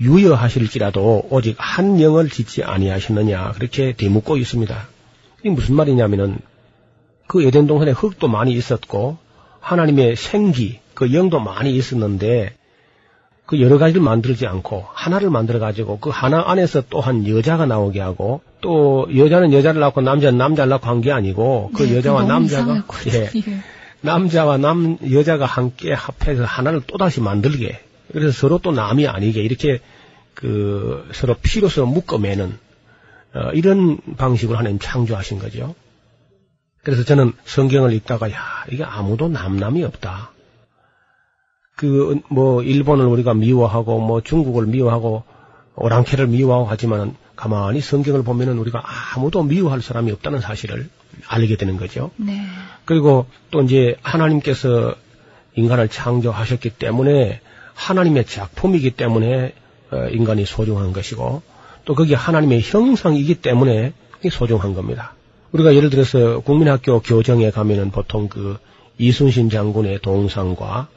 유여하실지라도 0.00 1.28
오직 1.30 1.56
한 1.58 2.00
영을 2.00 2.28
짓지 2.28 2.62
아니하셨느냐 2.62 3.52
그렇게 3.52 3.92
되묻고 3.92 4.36
있습니다. 4.36 4.88
이게 5.40 5.50
무슨 5.50 5.74
말이냐면은 5.76 6.38
그 7.26 7.42
에덴 7.42 7.66
동산에 7.66 7.90
흙도 7.92 8.28
많이 8.28 8.52
있었고 8.52 9.18
하나님의 9.60 10.16
생기 10.16 10.80
그 10.94 11.12
영도 11.12 11.40
많이 11.40 11.74
있었는데 11.76 12.54
그 13.44 13.60
여러 13.60 13.78
가지를 13.78 14.02
만들지 14.02 14.46
않고 14.46 14.84
하나를 14.92 15.30
만들어 15.30 15.58
가지고 15.58 15.98
그 16.00 16.10
하나 16.10 16.42
안에서 16.46 16.82
또한 16.90 17.26
여자가 17.26 17.66
나오게 17.66 18.00
하고 18.00 18.42
또 18.60 19.08
여자는 19.16 19.52
여자를 19.52 19.80
낳고 19.80 20.00
남자는 20.02 20.36
남자를 20.38 20.68
낳고 20.70 20.86
한 20.86 21.00
게 21.00 21.12
아니고 21.12 21.70
그 21.74 21.84
네, 21.84 21.96
여자와 21.96 22.24
남자가. 22.24 22.84
예. 23.12 23.30
남자와 24.00 24.58
남 24.58 24.98
여자가 25.10 25.46
함께 25.46 25.92
합해서 25.92 26.44
하나를 26.44 26.82
또 26.86 26.98
다시 26.98 27.20
만들게 27.20 27.80
그래서 28.12 28.32
서로 28.32 28.58
또 28.58 28.72
남이 28.72 29.06
아니게 29.06 29.42
이렇게 29.42 29.80
그 30.34 31.08
서로 31.12 31.34
피로서 31.40 31.84
묶어매는 31.84 32.58
어, 33.34 33.50
이런 33.52 33.98
방식으로 34.16 34.58
하나님 34.58 34.78
창조하신 34.78 35.38
거죠. 35.38 35.74
그래서 36.82 37.04
저는 37.04 37.32
성경을 37.44 37.92
읽다가 37.92 38.30
야 38.30 38.64
이게 38.70 38.84
아무도 38.84 39.28
남남이 39.28 39.84
없다. 39.84 40.32
그 41.76 42.20
뭐 42.28 42.62
일본을 42.62 43.06
우리가 43.06 43.34
미워하고 43.34 44.00
뭐 44.00 44.20
중국을 44.20 44.66
미워하고 44.66 45.22
오랑캐를 45.76 46.26
미워하고 46.26 46.66
하지만 46.68 47.16
가만히 47.36 47.80
성경을 47.80 48.24
보면은 48.24 48.58
우리가 48.58 48.82
아무도 49.14 49.44
미워할 49.44 49.80
사람이 49.80 50.10
없다는 50.12 50.40
사실을 50.40 50.88
알게 51.28 51.56
되는 51.56 51.76
거죠. 51.76 52.10
네. 52.16 52.42
그리고 52.84 53.26
또 53.50 53.62
이제 53.62 53.96
하나님께서 54.02 54.94
인간을 55.54 55.88
창조하셨기 55.88 56.70
때문에 56.70 57.40
하나님의 57.78 58.26
작품이기 58.26 58.90
때문에 58.90 59.54
어, 59.90 60.08
인간이 60.10 60.44
소중한 60.44 60.92
것이고 60.92 61.42
또 61.84 61.94
그게 61.94 62.14
하나님의 62.14 62.60
형상이기 62.60 63.36
때문에 63.36 63.92
소중한 64.30 64.74
겁니다. 64.74 65.14
우리가 65.52 65.74
예를 65.74 65.88
들어서 65.88 66.40
국민학교 66.40 67.00
교정에 67.00 67.50
가면은 67.50 67.90
보통 67.90 68.28
그 68.28 68.58
이순신 68.98 69.48
장군의 69.48 70.00
동상과 70.00 70.88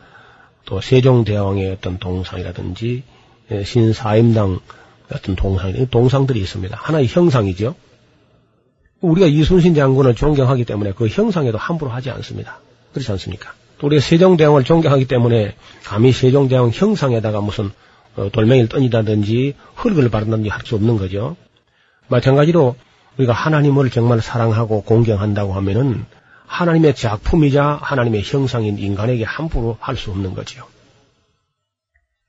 또 0.65 0.81
세종대왕의 0.81 1.71
어떤 1.71 1.99
동상이라든지 1.99 3.03
예, 3.51 3.63
신사임당 3.63 4.59
어떤 5.13 5.35
동상, 5.35 5.73
동상들이 5.87 6.39
있습니다. 6.41 6.77
하나의 6.81 7.07
형상이죠. 7.07 7.75
우리가 9.01 9.27
이순신 9.27 9.75
장군을 9.75 10.15
존경하기 10.15 10.65
때문에 10.65 10.93
그 10.93 11.07
형상에도 11.07 11.57
함부로 11.57 11.91
하지 11.91 12.09
않습니다. 12.09 12.59
그렇지 12.93 13.11
않습니까? 13.11 13.53
또 13.81 13.87
우리가 13.87 13.99
세종대왕을 13.99 14.63
존경하기 14.63 15.05
때문에 15.05 15.55
감히 15.83 16.11
세종대왕 16.11 16.69
형상에다가 16.71 17.41
무슨 17.41 17.71
어, 18.15 18.29
돌멩이를 18.31 18.69
던지다든지 18.69 19.55
흙을 19.75 20.09
바른다든지 20.09 20.49
할 20.49 20.61
수 20.63 20.75
없는 20.75 20.97
거죠. 20.97 21.35
마찬가지로 22.07 22.75
우리가 23.17 23.33
하나님을 23.33 23.89
정말 23.89 24.21
사랑하고 24.21 24.83
공경한다고 24.83 25.53
하면은 25.53 26.05
하나님의 26.45 26.93
작품이자 26.93 27.79
하나님의 27.81 28.21
형상인 28.23 28.77
인간에게 28.77 29.23
함부로 29.23 29.77
할 29.79 29.95
수 29.95 30.11
없는 30.11 30.35
거지요. 30.35 30.63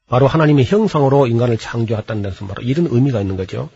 바로 0.08 0.26
하나님의 0.26 0.64
형상으로 0.64 1.26
인간을 1.26 1.58
창조했다는 1.58 2.22
것은 2.22 2.48
바로 2.48 2.62
이런 2.62 2.86
의미가 2.90 3.20
있는 3.20 3.36
거죠. 3.36 3.68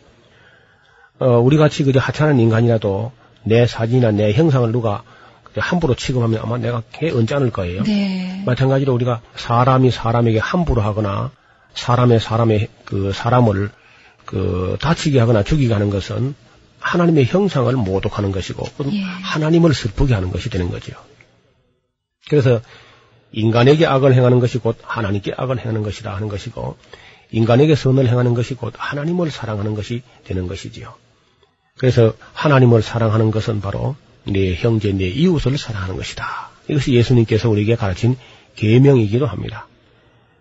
어, 1.18 1.38
우리 1.40 1.58
같이 1.58 1.84
그저 1.84 1.98
하찮은 1.98 2.40
인간이라도 2.40 3.12
내 3.42 3.66
사진이나 3.66 4.12
내 4.12 4.32
형상을 4.32 4.72
누가 4.72 5.02
함부로 5.60 5.94
취급하면 5.94 6.40
아마 6.42 6.58
내가 6.58 6.82
개 6.92 7.10
언짢을 7.10 7.50
거예요. 7.50 7.82
네. 7.82 8.42
마찬가지로 8.46 8.92
우리가 8.94 9.20
사람이 9.36 9.90
사람에게 9.90 10.38
함부로 10.38 10.82
하거나 10.82 11.30
사람의 11.74 12.20
사람의 12.20 12.68
그 12.84 13.12
사람을 13.12 13.70
그 14.24 14.76
다치게 14.80 15.18
하거나 15.20 15.42
죽이게 15.42 15.72
하는 15.72 15.90
것은 15.90 16.34
하나님의 16.80 17.26
형상을 17.26 17.72
모독하는 17.74 18.32
것이고 18.32 18.64
예. 18.92 19.00
하나님을 19.02 19.74
슬프게 19.74 20.14
하는 20.14 20.30
것이 20.30 20.50
되는 20.50 20.70
거죠. 20.70 20.92
그래서 22.28 22.60
인간에게 23.32 23.86
악을 23.86 24.14
행하는 24.14 24.40
것이 24.40 24.58
곧 24.58 24.78
하나님께 24.82 25.34
악을 25.36 25.58
행하는 25.58 25.82
것이라 25.82 26.14
하는 26.14 26.28
것이고 26.28 26.76
인간에게 27.30 27.74
선을 27.74 28.08
행하는 28.08 28.34
것이 28.34 28.54
곧 28.54 28.72
하나님을 28.76 29.30
사랑하는 29.30 29.74
것이 29.74 30.02
되는 30.24 30.46
것이지요. 30.46 30.94
그래서 31.78 32.14
하나님을 32.32 32.82
사랑하는 32.82 33.30
것은 33.30 33.60
바로 33.60 33.96
내 34.26 34.54
형제, 34.54 34.92
내 34.92 35.06
이웃을 35.06 35.56
사랑하는 35.56 35.96
것이다. 35.96 36.50
이것이 36.68 36.92
예수님께서 36.94 37.48
우리에게 37.48 37.76
가르친 37.76 38.16
계명이기도 38.56 39.26
합니다. 39.26 39.66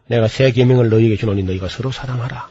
내가 0.08 0.28
새 0.28 0.52
계명을 0.52 0.90
너희에게 0.90 1.18
주노니 1.18 1.44
너희가 1.44 1.68
서로 1.68 1.92
사랑하라. 1.92 2.50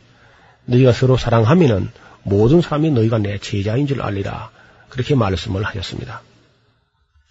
너희가 0.67 0.93
서로 0.93 1.17
사랑하면은 1.17 1.91
모든 2.23 2.61
사람이 2.61 2.91
너희가 2.91 3.19
내 3.19 3.39
제자인 3.39 3.87
줄 3.87 4.03
알리라. 4.03 4.51
그렇게 4.89 5.15
말씀을 5.15 5.65
하셨습니다. 5.65 6.23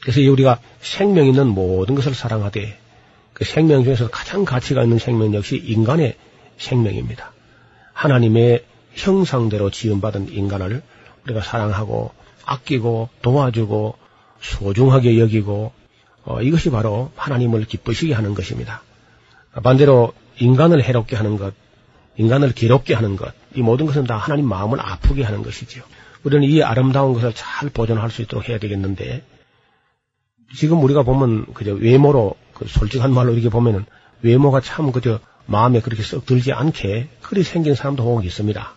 그래서 0.02 0.20
이 0.20 0.28
우리가 0.28 0.60
생명 0.82 1.28
있는 1.28 1.48
모든 1.48 1.96
것을 1.96 2.14
사랑하되 2.14 2.78
그 3.34 3.46
생명 3.46 3.84
중에서 3.84 4.10
가장 4.10 4.46
가치가 4.46 4.84
있는 4.84 5.00
생명 5.00 5.34
역시 5.34 5.56
인간의 5.56 6.18
생명입니다. 6.58 7.32
하나님의 7.94 8.64
형상대로 8.94 9.70
지음받은 9.70 10.32
인간을 10.32 10.84
우리가 11.24 11.42
사랑하고 11.42 12.12
아끼고 12.46 13.10
도와주고 13.22 13.96
소중하게 14.42 15.20
여기고 15.20 15.72
어, 16.26 16.42
이것이 16.42 16.70
바로 16.70 17.12
하나님을 17.16 17.66
기쁘시게 17.66 18.14
하는 18.14 18.34
것입니다. 18.34 18.82
반대로 19.64 20.14
인간을 20.40 20.84
해롭게 20.84 21.16
하는 21.16 21.38
것, 21.38 21.54
인간을 22.16 22.54
괴롭게 22.54 22.94
하는 22.94 23.16
것, 23.18 23.34
이 23.56 23.62
모든 23.62 23.86
것은 23.86 24.06
다 24.06 24.18
하나님 24.18 24.48
마음을 24.48 24.80
아프게 24.80 25.24
하는 25.24 25.44
것이지요. 25.44 25.84
우리는 26.24 26.48
이 26.48 26.64
아름다운 26.64 27.14
것을 27.14 27.34
잘 27.34 27.70
보존할 27.70 28.10
수 28.10 28.22
있도록 28.22 28.48
해야 28.50 28.58
되겠는데, 28.58 29.24
지금 30.56 30.82
우리가 30.84 31.04
보면 31.04 31.54
그저 31.54 31.74
외모로, 31.74 32.36
그 32.54 32.68
솔직한 32.68 33.14
말로 33.14 33.34
이렇게 33.34 33.50
보면은 33.50 33.86
외모가 34.22 34.62
참 34.62 34.92
그저 34.92 35.20
마음에 35.46 35.82
그렇게 35.82 36.04
썩 36.04 36.26
들지 36.26 36.54
않게 36.54 37.10
그리 37.22 37.44
생긴 37.44 37.76
사람도 37.76 38.04
혹 38.04 38.26
있습니다. 38.26 38.74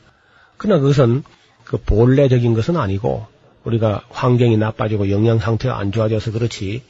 그러나 0.57 0.81
그것은 0.81 1.23
그 1.65 1.77
본래적인 1.79 2.55
것은 2.55 2.77
아니고 2.77 3.27
우리가 3.67 4.03
환경이 4.11 4.57
나빠지고 4.57 5.11
영양 5.11 5.39
상태가 5.39 5.79
안 5.79 5.93
좋아져서 5.93 6.33
그렇지 6.33 6.83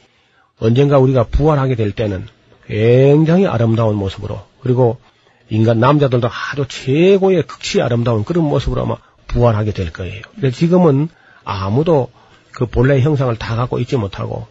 언젠가 0.59 0.99
우리가 0.99 1.23
부활하게 1.25 1.75
될 1.75 1.91
때는 1.91 2.27
굉장히 2.67 3.47
아름다운 3.47 3.95
모습으로 3.95 4.41
그리고 4.61 4.97
인간 5.49 5.79
남자들도 5.79 6.27
아주 6.27 6.65
최고의 6.67 7.43
극치 7.43 7.81
아름다운 7.81 8.23
그런 8.23 8.45
모습으로 8.45 8.83
아마 8.83 8.97
부활하게 9.27 9.71
될 9.71 9.91
거예요. 9.91 10.21
근데 10.35 10.51
지금은 10.51 11.09
아무도 11.43 12.09
그 12.51 12.65
본래 12.65 12.99
형상을 13.01 13.35
다 13.37 13.55
갖고 13.55 13.79
있지 13.79 13.97
못하고 13.97 14.47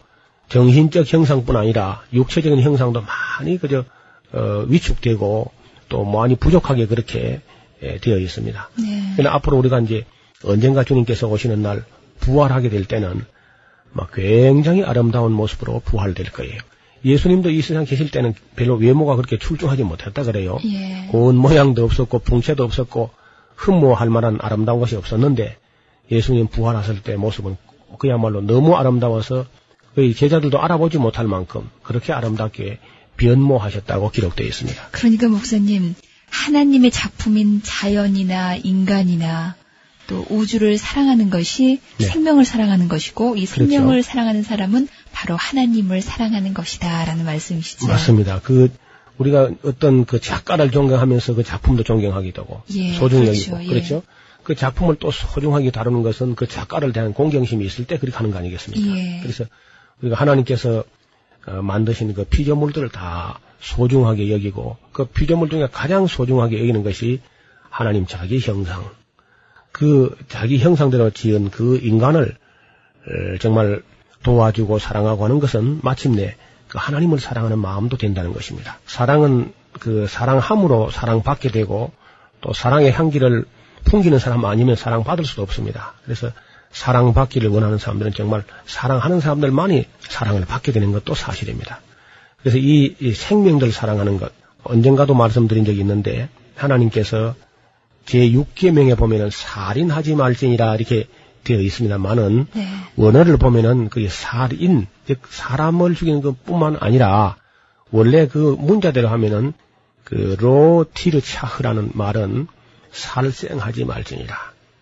정신적 0.49 1.11
형상뿐 1.11 1.55
아니라 1.55 2.03
육체적인 2.13 2.61
형상도 2.61 3.01
많이 3.01 3.57
그저 3.57 3.83
어, 4.33 4.65
위축되고 4.67 5.51
또 5.89 6.05
많이 6.05 6.35
부족하게 6.35 6.87
그렇게 6.87 7.41
예, 7.83 7.99
되어 7.99 8.17
있습니다. 8.17 8.69
네. 8.79 9.13
그러나 9.15 9.35
앞으로 9.35 9.57
우리가 9.57 9.79
이제 9.81 10.05
언젠가 10.43 10.83
주님께서 10.83 11.27
오시는 11.27 11.61
날 11.61 11.85
부활하게 12.19 12.69
될 12.69 12.85
때는 12.85 13.25
막 13.91 14.11
굉장히 14.13 14.83
아름다운 14.83 15.31
모습으로 15.31 15.81
부활될 15.85 16.31
거예요. 16.31 16.59
예수님도 17.05 17.49
이 17.49 17.61
세상 17.61 17.85
계실 17.85 18.11
때는 18.11 18.33
별로 18.55 18.75
외모가 18.75 19.15
그렇게 19.15 19.37
출중하지 19.37 19.83
못했다 19.83 20.23
그래요. 20.23 20.57
예. 20.65 21.09
온 21.13 21.35
모양도 21.37 21.83
없었고 21.83 22.19
풍채도 22.19 22.63
없었고 22.63 23.11
흠모할 23.55 24.09
만한 24.09 24.37
아름다운 24.41 24.79
것이 24.79 24.95
없었는데 24.95 25.57
예수님 26.11 26.47
부활하실 26.47 27.03
때 27.03 27.15
모습은 27.15 27.57
그야말로 27.99 28.41
너무 28.41 28.75
아름다워서 28.75 29.45
거의 29.95 30.13
제자들도 30.13 30.61
알아보지 30.61 30.97
못할 30.97 31.27
만큼 31.27 31.69
그렇게 31.81 32.13
아름답게 32.13 32.79
변모하셨다고 33.17 34.11
기록되어 34.11 34.45
있습니다. 34.45 34.89
그러니까 34.91 35.27
목사님, 35.27 35.95
하나님의 36.29 36.91
작품인 36.91 37.61
자연이나 37.63 38.55
인간이나 38.55 39.55
또 40.07 40.25
우주를 40.29 40.77
사랑하는 40.77 41.29
것이 41.29 41.79
네. 41.97 42.05
생명을 42.05 42.45
사랑하는 42.45 42.87
것이고 42.87 43.35
이 43.35 43.45
생명을 43.45 43.87
그렇죠. 43.87 44.09
사랑하는 44.09 44.43
사람은 44.43 44.87
바로 45.11 45.35
하나님을 45.35 46.01
사랑하는 46.01 46.53
것이다라는 46.53 47.25
말씀이시죠. 47.25 47.87
맞습니다. 47.87 48.39
그 48.43 48.71
우리가 49.17 49.51
어떤 49.63 50.05
그 50.05 50.19
작가를 50.19 50.71
존경하면서 50.71 51.35
그 51.35 51.43
작품도 51.43 51.83
존경하게 51.83 52.31
되고 52.31 52.61
예, 52.75 52.93
소중히 52.93 53.25
그렇죠. 53.25 53.53
여기고 53.53 53.63
예. 53.63 53.67
그렇죠. 53.67 54.03
그 54.43 54.55
작품을 54.55 54.95
또 54.95 55.11
소중하게 55.11 55.71
다루는 55.71 56.03
것은 56.03 56.35
그 56.35 56.47
작가를 56.47 56.93
대한 56.93 57.13
공경심이 57.13 57.65
있을 57.65 57.85
때 57.85 57.97
그렇게 57.97 58.15
하는 58.17 58.31
거 58.31 58.37
아니겠습니까? 58.37 58.97
예. 58.97 59.19
그래서 59.21 59.43
우리가 60.01 60.15
하나님께서 60.15 60.83
어, 61.47 61.61
만드신 61.61 62.13
그 62.13 62.23
피조물들을 62.25 62.89
다 62.89 63.39
소중하게 63.59 64.31
여기고 64.31 64.77
그 64.91 65.05
피조물 65.05 65.49
중에 65.49 65.67
가장 65.71 66.07
소중하게 66.07 66.59
여기는 66.59 66.83
것이 66.83 67.21
하나님 67.69 68.05
자기 68.05 68.39
형상 68.39 68.89
그 69.77 70.17
자기 70.27 70.57
형상대로 70.57 71.11
지은 71.11 71.51
그 71.51 71.77
인간을 71.77 72.35
어, 73.05 73.37
정말 73.39 73.83
도와주고 74.23 74.79
사랑하고 74.79 75.23
하는 75.23 75.39
것은 75.39 75.81
마침내 75.83 76.35
그 76.67 76.79
하나님을 76.79 77.19
사랑하는 77.19 77.59
마음도 77.59 77.95
된다는 77.95 78.33
것입니다. 78.33 78.79
사랑은 78.87 79.53
그 79.73 80.07
사랑함으로 80.07 80.89
사랑받게 80.89 81.49
되고 81.49 81.91
또 82.41 82.53
사랑의 82.53 82.91
향기를 82.91 83.45
풍기는 83.85 84.17
사람 84.17 84.43
아니면 84.45 84.75
사랑받을 84.75 85.25
수도 85.25 85.43
없습니다. 85.43 85.93
그래서 86.03 86.31
사랑받기를 86.71 87.49
원하는 87.49 87.77
사람들은 87.77 88.13
정말 88.13 88.43
사랑하는 88.65 89.19
사람들만이 89.19 89.85
사랑을 89.99 90.45
받게 90.45 90.71
되는 90.71 90.91
것도 90.91 91.13
사실입니다. 91.13 91.81
그래서 92.41 92.57
이, 92.57 92.95
이 92.99 93.13
생명들 93.13 93.71
사랑하는 93.71 94.17
것, 94.17 94.31
언젠가도 94.63 95.13
말씀드린 95.13 95.65
적이 95.65 95.79
있는데 95.81 96.29
하나님께서 96.55 97.35
제6계명에 98.07 98.97
보면은 98.97 99.29
살인하지 99.29 100.15
말지니라 100.15 100.75
이렇게 100.75 101.07
되어 101.43 101.59
있습니다만은 101.59 102.47
네. 102.53 102.67
원어를 102.95 103.37
보면은 103.37 103.89
그게 103.89 104.09
살인 104.09 104.87
즉 105.05 105.21
사람을 105.29 105.95
죽이는 105.95 106.21
것뿐만 106.21 106.77
아니라 106.79 107.37
원래 107.91 108.27
그 108.27 108.55
문자대로 108.59 109.07
하면은 109.07 109.53
그 110.03 110.35
로티르 110.39 111.21
차흐라는 111.21 111.91
말은 111.93 112.47
살생하지 112.91 113.85
말지니라 113.85 114.35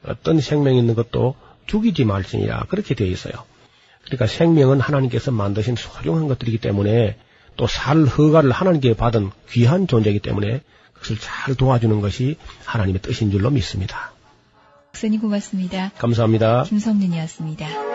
어떤 0.08 0.40
생명 0.40 0.76
있는 0.76 0.96
것도 0.96 1.36
죽이지 1.68 2.06
말지니라 2.06 2.66
그렇게 2.70 2.94
되어 2.96 3.08
있어요. 3.08 3.34
그러니까 4.04 4.28
생명은 4.28 4.80
하나님께서 4.80 5.32
만드신 5.32 5.76
소중한 5.76 6.28
것들이기 6.28 6.60
때문에 6.60 7.18
또 7.58 7.68
살 7.68 8.06
허가를 8.06 8.52
하나님께 8.52 8.96
받은 8.96 9.32
귀한 9.50 9.88
존재이기 9.88 10.20
때문에 10.20 10.62
그것을 11.06 11.18
잘 11.20 11.56
도와주는 11.56 12.02
것이 12.02 12.38
하나님의 12.66 13.02
뜻인 13.02 13.32
줄로 13.32 13.50
믿습니다. 13.52 14.12
목사님 14.94 15.22
고맙습니다. 15.22 15.92
감사합니다. 15.98 16.64
김성윤이었습니다. 16.64 17.95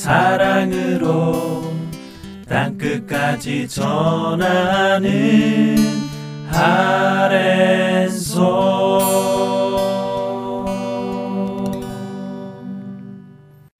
사랑으로 0.00 1.62
땅끝까지 2.48 3.68
전하는 3.68 5.10
아랜소 6.48 7.90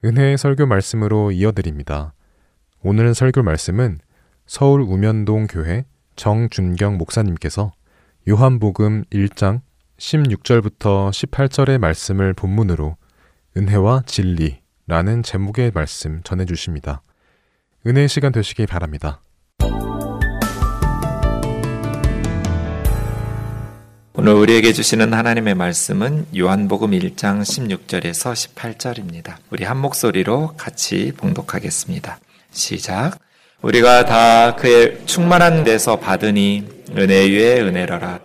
은혜의 0.04 0.36
설교 0.36 0.66
말씀으로 0.66 1.30
이어드립니다. 1.32 2.12
오늘 2.82 3.14
설교 3.14 3.42
말씀은 3.42 3.98
서울 4.44 4.82
우면동 4.82 5.46
교회 5.46 5.86
정준경 6.16 6.98
목사님께서 6.98 7.72
요한복음 8.28 9.04
1장 9.10 9.62
16절부터 9.96 11.08
18절의 11.12 11.78
말씀을 11.78 12.34
본문으로 12.34 12.98
은혜와 13.56 14.02
진리 14.04 14.59
라는 14.90 15.22
제목의 15.22 15.70
말씀 15.72 16.20
전해 16.24 16.44
주십니다. 16.44 17.00
은혜의 17.86 18.08
시간 18.08 18.32
되시기 18.32 18.66
바랍니다. 18.66 19.20
오늘 24.14 24.32
우리에게 24.32 24.72
주시는 24.72 25.12
하나님의 25.12 25.54
말씀은 25.54 26.26
요한복음 26.36 26.90
1장 26.90 27.42
16절에서 27.42 28.34
18절입니다. 28.34 29.36
우리 29.50 29.62
한 29.62 29.76
목소리로 29.76 30.54
같이 30.56 31.12
봉독하겠습니다. 31.16 32.18
시작. 32.50 33.16
우리가 33.62 34.06
다 34.06 34.56
그의 34.56 35.06
충만한 35.06 35.62
데서 35.62 36.00
받으니 36.00 36.66
은혜 36.98 37.30
위에 37.30 37.60
은혜라라. 37.60 38.18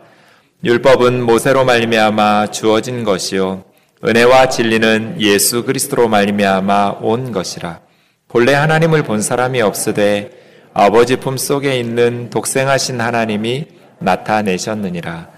율법은 0.64 1.22
모세로 1.22 1.64
말미암아 1.64 2.50
주어진 2.50 3.04
것이요 3.04 3.75
은혜와 4.08 4.50
진리는 4.50 5.20
예수 5.20 5.64
그리스도로 5.64 6.08
말미암아 6.08 6.98
온 7.02 7.32
것이라. 7.32 7.80
본래 8.28 8.54
하나님을 8.54 9.02
본 9.02 9.20
사람이 9.20 9.62
없으되 9.62 10.30
아버지 10.76 11.16
품 11.16 11.38
속에 11.38 11.80
있는 11.80 12.30
독생하신 12.30 13.02
하나님이 13.02 13.66
나타내셨느니라. 13.98 15.30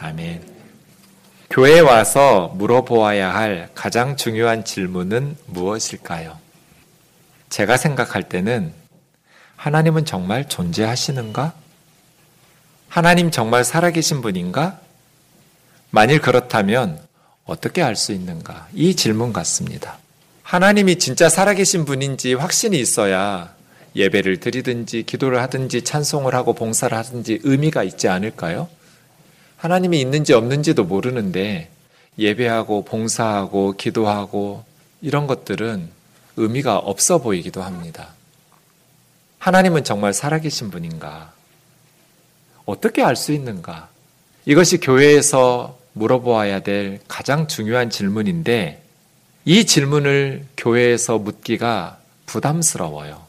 아멘. 0.00 0.42
교회에 1.48 1.80
와서 1.80 2.52
물어보아야 2.56 3.34
할 3.34 3.70
가장 3.74 4.16
중요한 4.16 4.64
질문은 4.64 5.36
무엇일까요? 5.46 6.36
제가 7.48 7.78
생각할 7.78 8.24
때는 8.24 8.74
하나님은 9.56 10.04
정말 10.04 10.46
존재하시는가? 10.46 11.54
하나님 12.88 13.30
정말 13.30 13.64
살아계신 13.64 14.20
분인가? 14.20 14.78
만일 15.90 16.20
그렇다면 16.20 17.00
어떻게 17.50 17.82
알 17.82 17.96
수 17.96 18.12
있는가? 18.12 18.68
이 18.72 18.94
질문 18.94 19.32
같습니다. 19.32 19.98
하나님이 20.44 21.00
진짜 21.00 21.28
살아계신 21.28 21.84
분인지 21.84 22.34
확신이 22.34 22.78
있어야 22.78 23.52
예배를 23.96 24.38
드리든지 24.38 25.02
기도를 25.02 25.42
하든지 25.42 25.82
찬송을 25.82 26.32
하고 26.32 26.52
봉사를 26.52 26.96
하든지 26.96 27.40
의미가 27.42 27.82
있지 27.82 28.06
않을까요? 28.06 28.68
하나님이 29.56 30.00
있는지 30.00 30.32
없는지도 30.32 30.84
모르는데 30.84 31.70
예배하고 32.18 32.84
봉사하고 32.84 33.72
기도하고 33.72 34.62
이런 35.02 35.26
것들은 35.26 35.88
의미가 36.36 36.78
없어 36.78 37.18
보이기도 37.18 37.64
합니다. 37.64 38.10
하나님은 39.40 39.82
정말 39.82 40.14
살아계신 40.14 40.70
분인가? 40.70 41.32
어떻게 42.64 43.02
알 43.02 43.16
수 43.16 43.32
있는가? 43.32 43.88
이것이 44.46 44.78
교회에서 44.78 45.79
물어보아야 45.92 46.60
될 46.60 47.00
가장 47.08 47.46
중요한 47.46 47.90
질문인데 47.90 48.82
이 49.44 49.64
질문을 49.64 50.46
교회에서 50.56 51.18
묻기가 51.18 51.98
부담스러워요. 52.26 53.22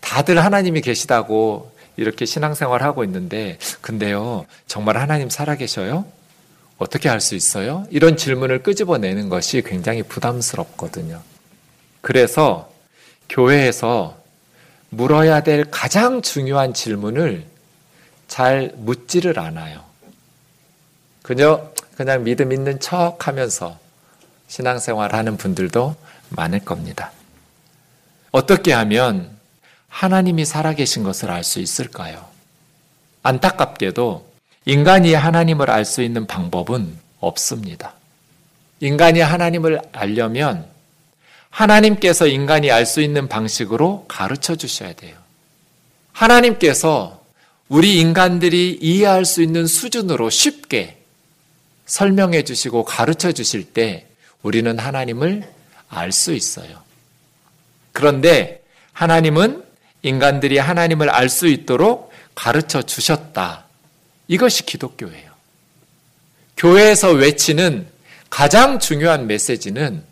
다들 0.00 0.42
하나님이 0.42 0.80
계시다고 0.80 1.72
이렇게 1.96 2.24
신앙생활 2.26 2.82
하고 2.82 3.02
있는데, 3.02 3.58
근데요, 3.80 4.46
정말 4.66 4.96
하나님 4.96 5.28
살아계셔요? 5.28 6.04
어떻게 6.78 7.08
할수 7.08 7.34
있어요? 7.34 7.86
이런 7.90 8.16
질문을 8.16 8.62
끄집어내는 8.62 9.28
것이 9.28 9.62
굉장히 9.62 10.04
부담스럽거든요. 10.04 11.20
그래서 12.00 12.70
교회에서 13.28 14.16
물어야 14.90 15.42
될 15.42 15.66
가장 15.70 16.22
중요한 16.22 16.72
질문을 16.72 17.44
잘 18.28 18.72
묻지를 18.76 19.38
않아요. 19.40 19.82
그저 21.22 21.72
그냥 21.98 22.22
믿음 22.22 22.52
있는 22.52 22.78
척 22.78 23.26
하면서 23.26 23.76
신앙생활 24.46 25.16
하는 25.16 25.36
분들도 25.36 25.96
많을 26.28 26.60
겁니다. 26.60 27.10
어떻게 28.30 28.72
하면 28.72 29.36
하나님이 29.88 30.44
살아계신 30.44 31.02
것을 31.02 31.28
알 31.28 31.42
수 31.42 31.58
있을까요? 31.58 32.24
안타깝게도 33.24 34.28
인간이 34.64 35.12
하나님을 35.12 35.70
알 35.72 35.84
수 35.84 36.00
있는 36.02 36.28
방법은 36.28 36.96
없습니다. 37.18 37.94
인간이 38.78 39.18
하나님을 39.18 39.80
알려면 39.90 40.68
하나님께서 41.50 42.28
인간이 42.28 42.70
알 42.70 42.86
수 42.86 43.00
있는 43.00 43.26
방식으로 43.28 44.04
가르쳐 44.06 44.54
주셔야 44.54 44.92
돼요. 44.92 45.16
하나님께서 46.12 47.24
우리 47.68 47.98
인간들이 47.98 48.78
이해할 48.80 49.24
수 49.24 49.42
있는 49.42 49.66
수준으로 49.66 50.30
쉽게 50.30 50.97
설명해 51.88 52.44
주시고 52.44 52.84
가르쳐 52.84 53.32
주실 53.32 53.64
때 53.64 54.06
우리는 54.42 54.78
하나님을 54.78 55.42
알 55.88 56.12
수 56.12 56.34
있어요. 56.34 56.82
그런데 57.92 58.62
하나님은 58.92 59.64
인간들이 60.02 60.58
하나님을 60.58 61.10
알 61.10 61.28
수 61.28 61.48
있도록 61.48 62.12
가르쳐 62.34 62.82
주셨다. 62.82 63.64
이것이 64.28 64.64
기독교예요. 64.66 65.32
교회에서 66.56 67.10
외치는 67.10 67.88
가장 68.30 68.78
중요한 68.78 69.26
메시지는 69.26 70.04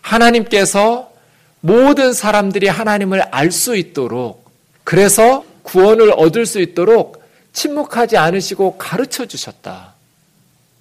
하나님께서 0.00 1.12
모든 1.60 2.12
사람들이 2.12 2.68
하나님을 2.68 3.22
알 3.30 3.50
수 3.52 3.76
있도록 3.76 4.50
그래서 4.82 5.44
구원을 5.62 6.12
얻을 6.16 6.44
수 6.44 6.60
있도록 6.60 7.24
침묵하지 7.52 8.16
않으시고 8.16 8.76
가르쳐 8.76 9.24
주셨다. 9.24 9.93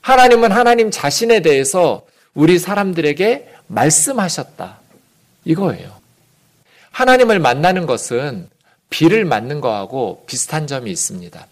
하나님은 0.03 0.51
하나님 0.51 0.91
자신에 0.91 1.39
대해서 1.41 2.05
우리 2.33 2.59
사람들에게 2.59 3.47
말씀하셨다. 3.67 4.79
이거예요. 5.45 5.91
하나님을 6.91 7.39
만나는 7.39 7.85
것은 7.85 8.49
비를 8.89 9.23
맞는 9.23 9.61
거하고 9.61 10.25
비슷한 10.27 10.67
점이 10.67 10.91
있습니다. 10.91 11.47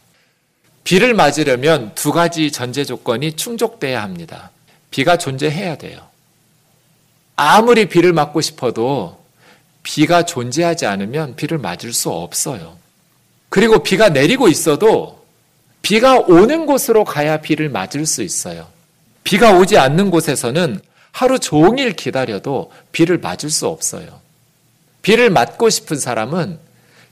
비를 0.83 1.13
맞으려면 1.13 1.93
두 1.95 2.11
가지 2.11 2.51
전제 2.51 2.83
조건이 2.83 3.37
충족돼야 3.37 4.03
합니다. 4.03 4.51
비가 4.91 5.17
존재해야 5.17 5.77
돼요. 5.77 6.01
아무리 7.37 7.87
비를 7.87 8.11
맞고 8.11 8.41
싶어도 8.41 9.17
비가 9.81 10.23
존재하지 10.23 10.85
않으면 10.85 11.37
비를 11.37 11.57
맞을 11.57 11.93
수 11.93 12.09
없어요. 12.09 12.77
그리고 13.47 13.81
비가 13.81 14.09
내리고 14.09 14.49
있어도 14.49 15.20
비가 15.81 16.19
오는 16.19 16.65
곳으로 16.65 17.03
가야 17.03 17.37
비를 17.37 17.69
맞을 17.69 18.05
수 18.05 18.21
있어요. 18.23 18.67
비가 19.23 19.53
오지 19.57 19.77
않는 19.77 20.11
곳에서는 20.11 20.79
하루 21.11 21.39
종일 21.39 21.93
기다려도 21.93 22.71
비를 22.91 23.17
맞을 23.17 23.49
수 23.49 23.67
없어요. 23.67 24.21
비를 25.01 25.29
맞고 25.29 25.69
싶은 25.69 25.97
사람은 25.97 26.59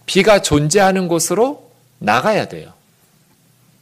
비가 0.06 0.42
존재하는 0.42 1.08
곳으로 1.08 1.72
나가야 2.00 2.48
돼요. 2.48 2.74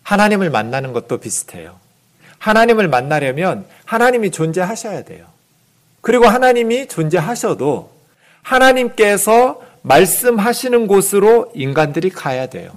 하나님을 0.04 0.50
만나는 0.50 0.94
것도 0.94 1.18
비슷해요. 1.20 1.80
하나님을 2.40 2.88
만나려면 2.88 3.66
하나님이 3.86 4.32
존재하셔야 4.32 5.04
돼요. 5.04 5.26
그리고 6.02 6.28
하나님이 6.28 6.88
존재하셔도 6.88 7.92
하나님께서 8.42 9.62
말씀하시는 9.82 10.88
곳으로 10.88 11.52
인간들이 11.54 12.10
가야 12.10 12.48
돼요. 12.48 12.72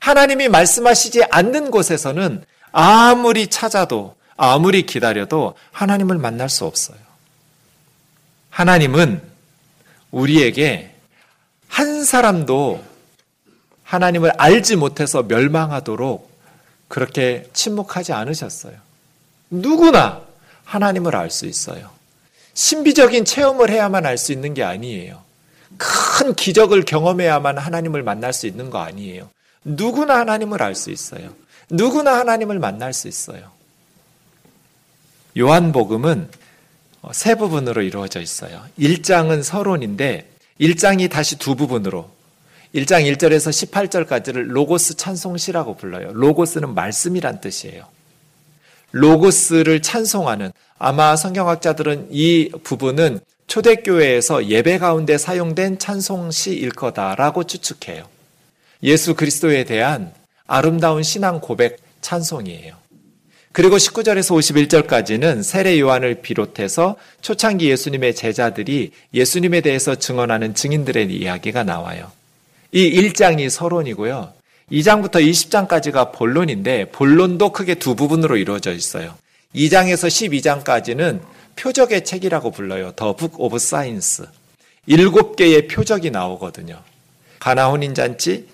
하나님이 0.00 0.48
말씀하시지 0.48 1.24
않는 1.30 1.70
곳에서는 1.70 2.44
아무리 2.72 3.46
찾아도 3.46 4.16
아무리 4.36 4.86
기다려도 4.86 5.54
하나님을 5.72 6.18
만날 6.18 6.48
수 6.48 6.64
없어요. 6.64 6.98
하나님은 8.48 9.22
우리에게 10.10 10.94
한 11.68 12.04
사람도 12.04 12.82
하나님을 13.84 14.32
알지 14.38 14.76
못해서 14.76 15.22
멸망하도록 15.22 16.30
그렇게 16.88 17.48
침묵하지 17.52 18.12
않으셨어요. 18.12 18.74
누구나 19.50 20.22
하나님을 20.64 21.14
알 21.14 21.30
수 21.30 21.46
있어요. 21.46 21.90
신비적인 22.54 23.24
체험을 23.24 23.70
해야만 23.70 24.06
알 24.06 24.16
수 24.18 24.32
있는 24.32 24.54
게 24.54 24.64
아니에요. 24.64 25.22
큰 25.76 26.34
기적을 26.34 26.84
경험해야만 26.84 27.58
하나님을 27.58 28.02
만날 28.02 28.32
수 28.32 28.46
있는 28.46 28.70
거 28.70 28.78
아니에요. 28.78 29.28
누구나 29.64 30.18
하나님을 30.18 30.62
알 30.62 30.74
수 30.74 30.90
있어요. 30.90 31.34
누구나 31.70 32.18
하나님을 32.18 32.58
만날 32.58 32.92
수 32.92 33.08
있어요. 33.08 33.50
요한복음은 35.38 36.28
세 37.12 37.34
부분으로 37.34 37.82
이루어져 37.82 38.20
있어요. 38.20 38.62
1장은 38.78 39.42
서론인데 39.42 40.28
1장이 40.60 41.10
다시 41.10 41.38
두 41.38 41.54
부분으로 41.54 42.10
1장 42.74 43.10
1절에서 43.12 43.70
18절까지를 43.70 44.48
로고스 44.48 44.96
찬송시라고 44.96 45.76
불러요. 45.76 46.12
로고스는 46.12 46.74
말씀이란 46.74 47.40
뜻이에요. 47.40 47.86
로고스를 48.92 49.82
찬송하는 49.82 50.52
아마 50.78 51.16
성경학자들은 51.16 52.08
이 52.10 52.50
부분은 52.62 53.20
초대교회에서 53.46 54.46
예배 54.46 54.78
가운데 54.78 55.18
사용된 55.18 55.78
찬송시일 55.78 56.70
거다라고 56.70 57.44
추측해요. 57.44 58.06
예수 58.82 59.14
그리스도에 59.14 59.64
대한 59.64 60.12
아름다운 60.46 61.02
신앙 61.02 61.40
고백 61.40 61.78
찬송이에요. 62.00 62.74
그리고 63.52 63.76
19절에서 63.76 64.86
51절까지는 64.86 65.42
세례 65.42 65.78
요한을 65.80 66.22
비롯해서 66.22 66.96
초창기 67.20 67.68
예수님의 67.68 68.14
제자들이 68.14 68.92
예수님에 69.12 69.60
대해서 69.60 69.96
증언하는 69.96 70.54
증인들의 70.54 71.12
이야기가 71.12 71.64
나와요. 71.64 72.12
이 72.72 72.90
1장이 72.90 73.50
서론이고요. 73.50 74.32
2장부터 74.70 75.16
20장까지가 75.16 76.12
본론인데 76.12 76.86
본론도 76.92 77.50
크게 77.52 77.74
두 77.74 77.96
부분으로 77.96 78.36
이루어져 78.36 78.72
있어요. 78.72 79.16
2장에서 79.56 80.06
12장까지는 80.06 81.20
표적의 81.56 82.04
책이라고 82.04 82.52
불러요. 82.52 82.92
The 82.92 83.14
Book 83.16 83.40
of 83.40 83.58
Signs. 83.58 84.26
일곱 84.86 85.34
개의 85.34 85.66
표적이 85.66 86.12
나오거든요. 86.12 86.80
가나 87.40 87.68
혼인 87.68 87.94
잔치, 87.94 88.46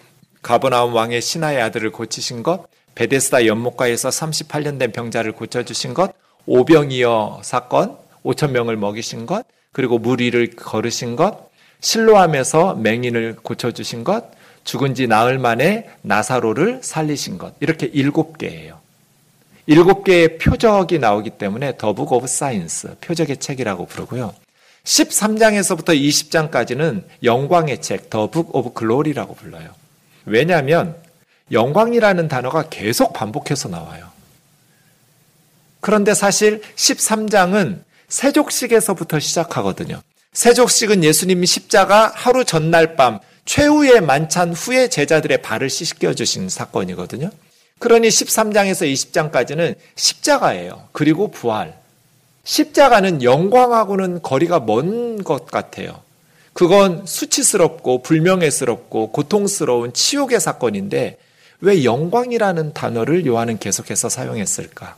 가버나움 0.47 0.95
왕의 0.95 1.23
신하의 1.23 1.61
아들을 1.61 1.91
고치신 1.91 2.45
것, 2.45 2.67
베데스다 2.95 3.47
연못가에서 3.47 4.11
38년 4.11 4.79
된 4.79 4.93
병자를 4.93 5.33
고쳐주신 5.33 5.93
것, 5.93 6.13
오병이어 6.47 7.41
사건, 7.43 7.97
5천 8.25 8.53
명을 8.53 8.77
먹이신 8.77 9.27
것, 9.27 9.45
그리고 9.73 9.99
물 9.99 10.21
위를 10.21 10.55
걸으신 10.55 11.17
것, 11.17 11.51
실로암에서 11.81 12.77
맹인을 12.77 13.39
고쳐주신 13.43 14.05
것, 14.05 14.31
죽은 14.63 14.95
지 14.95 15.09
나흘 15.09 15.41
만에 15.41 15.91
나사로를 16.03 16.79
살리신 16.81 17.39
것. 17.39 17.55
이렇게 17.59 17.91
일곱 17.93 18.39
개예요. 18.39 18.79
일곱 19.67 20.05
개의 20.05 20.39
표적이 20.39 21.01
나오기 21.01 21.31
때문에 21.31 21.77
The 21.77 21.92
Book 21.92 22.12
of 22.12 22.29
Signs, 22.29 22.99
표적의 23.01 23.39
책이라고 23.39 23.87
부르고요. 23.87 24.33
13장에서부터 24.85 26.01
20장까지는 26.01 27.03
영광의 27.25 27.83
책, 27.83 28.11
The 28.11 28.29
Book 28.29 28.55
of 28.55 28.75
Glory라고 28.75 29.35
불러요. 29.35 29.86
왜냐하면 30.27 30.97
영광이라는 31.53 32.29
단어가 32.29 32.69
계속 32.69 33.12
반복해서 33.12 33.69
나와요. 33.69 34.09
그런데 35.81 36.15
사실 36.15 36.61
13장은 36.75 37.81
세족식에서부터 38.09 39.21
시작하거든요. 39.21 40.03
세족식은 40.33 41.05
예수님이 41.05 41.47
십자가 41.47 42.12
하루 42.15 42.45
전날 42.45 42.97
밤 42.97 43.21
최후의 43.45 44.01
만찬 44.01 44.53
후에 44.53 44.89
제자들의 44.89 45.41
발을 45.43 45.71
씻겨 45.71 46.15
주신 46.15 46.49
사건이거든요. 46.49 47.31
그러니 47.79 48.09
13장에서 48.09 48.93
20장까지는 48.93 49.77
십자가예요. 49.95 50.89
그리고 50.93 51.31
부활. 51.31 51.79
십자가는 52.45 53.23
영광하고는 53.23 54.23
거리가 54.23 54.61
먼 54.61 55.23
것 55.25 55.47
같아요. 55.47 56.03
그건 56.57 57.05
수치스럽고 57.05 58.01
불명예스럽고 58.01 59.12
고통스러운 59.12 59.92
치욕의 59.92 60.40
사건인데 60.40 61.19
왜 61.61 61.85
영광이라는 61.85 62.73
단어를 62.73 63.27
요한은 63.27 63.59
계속해서 63.59 64.09
사용했을까? 64.09 64.97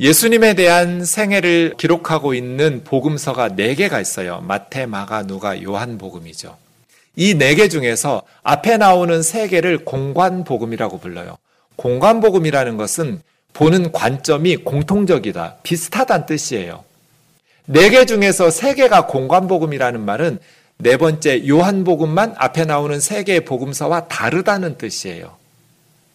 예수님에 0.00 0.54
대한 0.54 1.04
생애를 1.04 1.74
기록하고 1.76 2.32
있는 2.32 2.84
복음서가 2.84 3.50
4개가 3.50 4.00
있어요. 4.00 4.40
마태, 4.40 4.86
마가, 4.86 5.24
누가, 5.24 5.62
요한 5.62 5.98
복음이죠. 5.98 6.56
이네개 7.16 7.68
중에서 7.68 8.22
앞에 8.42 8.78
나오는 8.78 9.22
세 9.22 9.48
개를 9.48 9.84
공관 9.84 10.44
복음이라고 10.44 11.00
불러요. 11.00 11.36
공관 11.76 12.22
복음이라는 12.22 12.78
것은 12.78 13.20
보는 13.52 13.92
관점이 13.92 14.56
공통적이다, 14.56 15.56
비슷하다는 15.62 16.24
뜻이에요. 16.24 16.82
네 17.66 17.90
개 17.90 18.04
중에서 18.04 18.50
세 18.50 18.74
개가 18.74 19.06
공관복음이라는 19.06 20.00
말은 20.00 20.38
네 20.78 20.96
번째 20.96 21.48
요한복음만 21.48 22.34
앞에 22.36 22.64
나오는 22.64 23.00
세 23.00 23.24
개의 23.24 23.44
복음서와 23.44 24.08
다르다는 24.08 24.78
뜻이에요. 24.78 25.34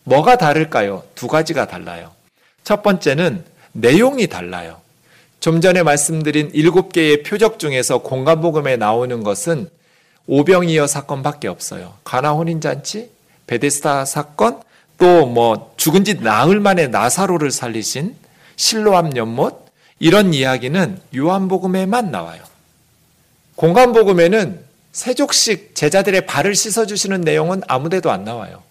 뭐가 0.04 0.38
다를까요? 0.38 1.04
두 1.16 1.28
가지가 1.28 1.68
달라요. 1.68 2.12
첫 2.64 2.84
번째는 2.84 3.44
내용이 3.74 4.28
달라요. 4.28 4.78
좀 5.40 5.60
전에 5.60 5.84
말씀드린 5.84 6.52
일곱 6.54 6.94
개의 6.94 7.24
표적 7.24 7.58
중에서 7.60 8.00
공간복음에 8.00 8.78
나오는 8.78 9.24
것은 9.24 9.70
오병이어 10.28 10.86
사건밖에 10.88 11.48
없어요. 11.48 11.96
가나 12.04 12.32
혼인잔치, 12.32 13.10
베데스다 13.48 14.06
사건, 14.06 14.62
또 14.98 15.26
뭐 15.26 15.74
죽은 15.78 16.04
지 16.04 16.22
나흘 16.22 16.60
만에 16.60 16.88
나사로를 16.88 17.50
살리신 17.50 18.16
실로암 18.56 19.18
연못 19.18 19.66
이런 20.02 20.34
이야기는 20.34 21.00
요한복음에만 21.16 22.10
나와요. 22.10 22.42
공간복음에는 23.56 24.60
세족식 24.92 25.76
제자들의 25.76 26.26
발을 26.26 26.56
씻어주시는 26.56 27.22
내용은 27.22 27.62
아무데도 27.68 28.10
안 28.10 28.24
나와요. 28.24 28.64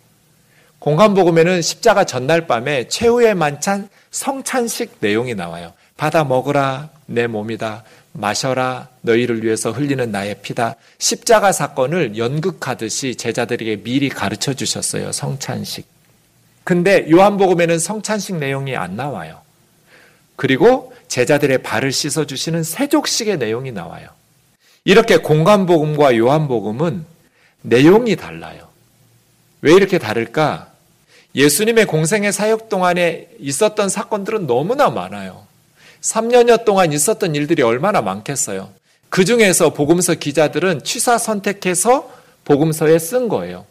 공간복음에는 0.81 1.63
십자가 1.63 2.03
전날 2.03 2.49
밤에 2.49 2.89
최후의 2.89 3.37
만찬 3.37 3.89
성찬식 4.11 4.97
내용이 4.99 5.37
나와요. 5.37 5.73
받아 5.97 6.25
먹으라 6.25 6.91
내 7.07 7.29
몸이다. 7.29 7.85
마셔라 8.13 8.89
너희를 9.03 9.45
위해서 9.45 9.71
흘리는 9.71 10.11
나의 10.11 10.41
피다. 10.43 10.75
십자가 10.99 11.53
사건을 11.53 12.19
연극하듯이 12.19 13.15
제자들에게 13.15 13.85
미리 13.85 14.09
가르쳐 14.09 14.53
주셨어요. 14.53 15.13
성찬식. 15.13 15.87
근데 16.65 17.09
요한복음에는 17.09 17.79
성찬식 17.79 18.35
내용이 18.35 18.75
안 18.75 18.97
나와요. 18.97 19.43
그리고 20.35 20.90
제자들의 21.11 21.59
발을 21.59 21.91
씻어 21.91 22.25
주시는 22.25 22.63
세족식의 22.63 23.39
내용이 23.39 23.73
나와요. 23.73 24.09
이렇게 24.85 25.17
공간복음과 25.17 26.17
요한복음은 26.17 27.05
내용이 27.63 28.15
달라요. 28.15 28.69
왜 29.61 29.75
이렇게 29.75 29.99
다를까? 29.99 30.71
예수님의 31.35 31.87
공생의 31.87 32.33
사역 32.33 32.69
동안에 32.69 33.29
있었던 33.41 33.89
사건들은 33.89 34.47
너무나 34.47 34.89
많아요. 34.89 35.47
3년여 36.01 36.65
동안 36.65 36.93
있었던 36.93 37.35
일들이 37.35 37.63
얼마나 37.63 38.01
많겠어요. 38.03 38.71
그 39.09 39.25
중에서 39.25 39.75
복음서 39.75 40.15
기자들은 40.15 40.85
취사 40.85 41.19
선택해서 41.19 42.11
복음서에 42.45 42.99
쓴 43.01 43.29
거예요. 43.29 43.67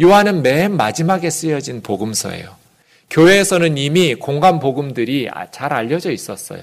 요한은 0.00 0.42
맨 0.42 0.76
마지막에 0.76 1.30
쓰여진 1.30 1.82
복음서예요. 1.82 2.59
교회에서는 3.10 3.76
이미 3.76 4.14
공간 4.14 4.60
복음들이 4.60 5.28
잘 5.50 5.72
알려져 5.72 6.12
있었어요. 6.12 6.62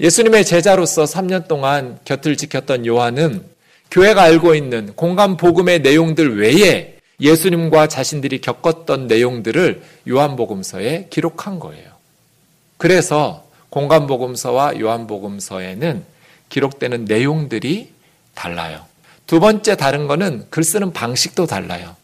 예수님의 0.00 0.44
제자로서 0.44 1.04
3년 1.04 1.46
동안 1.46 1.98
곁을 2.04 2.36
지켰던 2.36 2.86
요한은 2.86 3.44
교회가 3.90 4.22
알고 4.22 4.54
있는 4.54 4.94
공간 4.96 5.36
복음의 5.36 5.80
내용들 5.80 6.40
외에 6.40 6.96
예수님과 7.20 7.86
자신들이 7.86 8.40
겪었던 8.40 9.06
내용들을 9.06 9.82
요한복음서에 10.08 11.08
기록한 11.10 11.60
거예요. 11.60 11.92
그래서 12.76 13.46
공간복음서와 13.70 14.80
요한복음서에는 14.80 16.04
기록되는 16.48 17.04
내용들이 17.04 17.90
달라요. 18.34 18.84
두 19.26 19.40
번째 19.40 19.76
다른 19.76 20.06
거는 20.06 20.46
글 20.50 20.64
쓰는 20.64 20.92
방식도 20.92 21.46
달라요. 21.46 21.96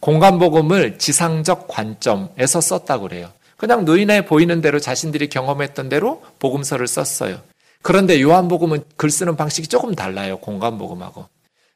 공간 0.00 0.38
복음을 0.38 0.98
지상적 0.98 1.68
관점에서 1.68 2.60
썼다고 2.60 3.08
그래요. 3.08 3.30
그냥 3.56 3.84
눈에 3.84 4.24
보이는 4.24 4.60
대로 4.60 4.78
자신들이 4.78 5.28
경험했던 5.28 5.88
대로 5.88 6.22
복음서를 6.38 6.86
썼어요. 6.86 7.40
그런데 7.82 8.20
요한복음은 8.20 8.84
글 8.96 9.10
쓰는 9.10 9.36
방식이 9.36 9.68
조금 9.68 9.94
달라요. 9.94 10.38
공간 10.38 10.78
복음하고. 10.78 11.26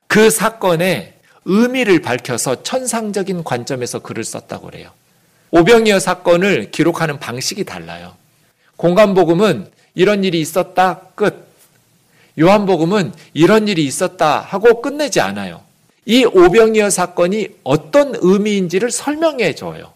그 0.07 0.31
사건의 0.31 1.15
의미를 1.45 2.01
밝혀서 2.01 2.63
천상적인 2.63 3.45
관점에서 3.45 3.99
글을 3.99 4.25
썼다고 4.25 4.67
그래요. 4.67 4.91
오병이어 5.51 5.99
사건을 5.99 6.71
기록하는 6.71 7.19
방식이 7.19 7.65
달라요. 7.65 8.15
공간 8.77 9.15
복음은 9.15 9.71
이런 9.95 10.25
일이 10.25 10.41
있었다 10.41 11.01
끝. 11.15 11.51
요한복음은 12.39 13.13
이런 13.35 13.69
일이 13.69 13.85
있었다 13.85 14.41
하고 14.41 14.81
끝내지 14.81 15.21
않아요. 15.21 15.63
이 16.05 16.25
오병이어 16.25 16.91
사건이 16.91 17.49
어떤 17.63 18.15
의미인지를 18.21 18.91
설명해 18.91 19.55
줘요. 19.55 19.93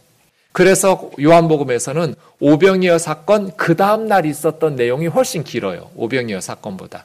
그래서 0.53 1.11
요한복음에서는 1.21 2.15
오병이어 2.41 2.99
사건 2.99 3.55
그 3.57 3.77
다음 3.77 4.07
날 4.09 4.25
있었던 4.25 4.77
내용이 4.77 5.07
훨씬 5.07 5.45
길어요. 5.45 5.91
오병이어 5.97 6.41
사건보다. 6.41 7.05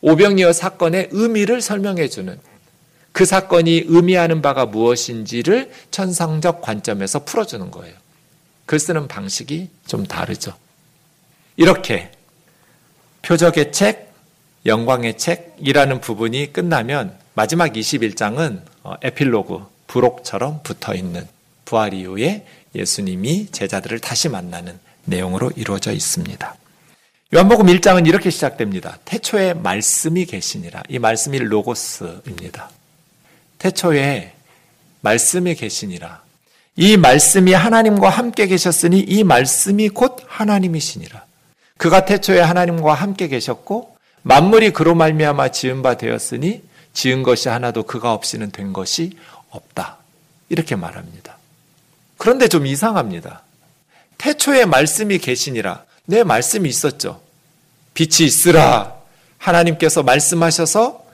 오병이어 0.00 0.52
사건의 0.52 1.08
의미를 1.12 1.62
설명해 1.62 2.08
주는 2.08 2.38
그 3.12 3.24
사건이 3.24 3.84
의미하는 3.86 4.42
바가 4.42 4.66
무엇인지를 4.66 5.70
천상적 5.90 6.60
관점에서 6.60 7.24
풀어주는 7.24 7.70
거예요. 7.70 7.94
글 8.66 8.78
쓰는 8.78 9.08
방식이 9.08 9.70
좀 9.86 10.04
다르죠. 10.04 10.52
이렇게 11.56 12.10
표적의 13.22 13.72
책, 13.72 14.12
영광의 14.66 15.16
책이라는 15.16 16.00
부분이 16.00 16.52
끝나면 16.52 17.16
마지막 17.36 17.72
21장은 17.72 18.60
어, 18.84 18.94
에필로그, 19.02 19.66
부록처럼 19.88 20.60
붙어 20.62 20.94
있는 20.94 21.26
부활 21.64 21.92
이후에 21.92 22.46
예수님이 22.74 23.48
제자들을 23.50 23.98
다시 23.98 24.28
만나는 24.28 24.78
내용으로 25.04 25.50
이루어져 25.56 25.92
있습니다. 25.92 26.56
요한복음 27.34 27.66
1장은 27.66 28.06
이렇게 28.06 28.30
시작됩니다. 28.30 28.98
태초에 29.04 29.54
말씀이 29.54 30.26
계시니라. 30.26 30.84
이 30.88 31.00
말씀이 31.00 31.38
로고스입니다. 31.38 32.70
태초에 33.58 34.32
말씀이 35.00 35.56
계시니라. 35.56 36.22
이 36.76 36.96
말씀이 36.96 37.52
하나님과 37.52 38.10
함께 38.10 38.46
계셨으니 38.46 39.00
이 39.00 39.24
말씀이 39.24 39.88
곧 39.88 40.18
하나님이시니라. 40.26 41.24
그가 41.78 42.04
태초에 42.04 42.38
하나님과 42.38 42.94
함께 42.94 43.26
계셨고 43.26 43.96
만물이 44.22 44.70
그로 44.72 44.94
말미암아 44.94 45.48
지은 45.48 45.82
바 45.82 45.96
되었으니 45.96 46.62
지은 46.94 47.22
것이 47.22 47.48
하나도 47.48 47.82
그가 47.82 48.12
없이는 48.12 48.50
된 48.50 48.72
것이 48.72 49.16
없다. 49.50 49.98
이렇게 50.48 50.76
말합니다. 50.76 51.36
그런데 52.16 52.48
좀 52.48 52.66
이상합니다. 52.66 53.42
태초에 54.16 54.64
말씀이 54.64 55.18
계시니라. 55.18 55.84
내 56.06 56.22
말씀이 56.22 56.68
있었죠. 56.68 57.20
빛이 57.92 58.26
있으라. 58.26 58.94
하나님께서 59.38 60.02
말씀하셔서 60.02 61.04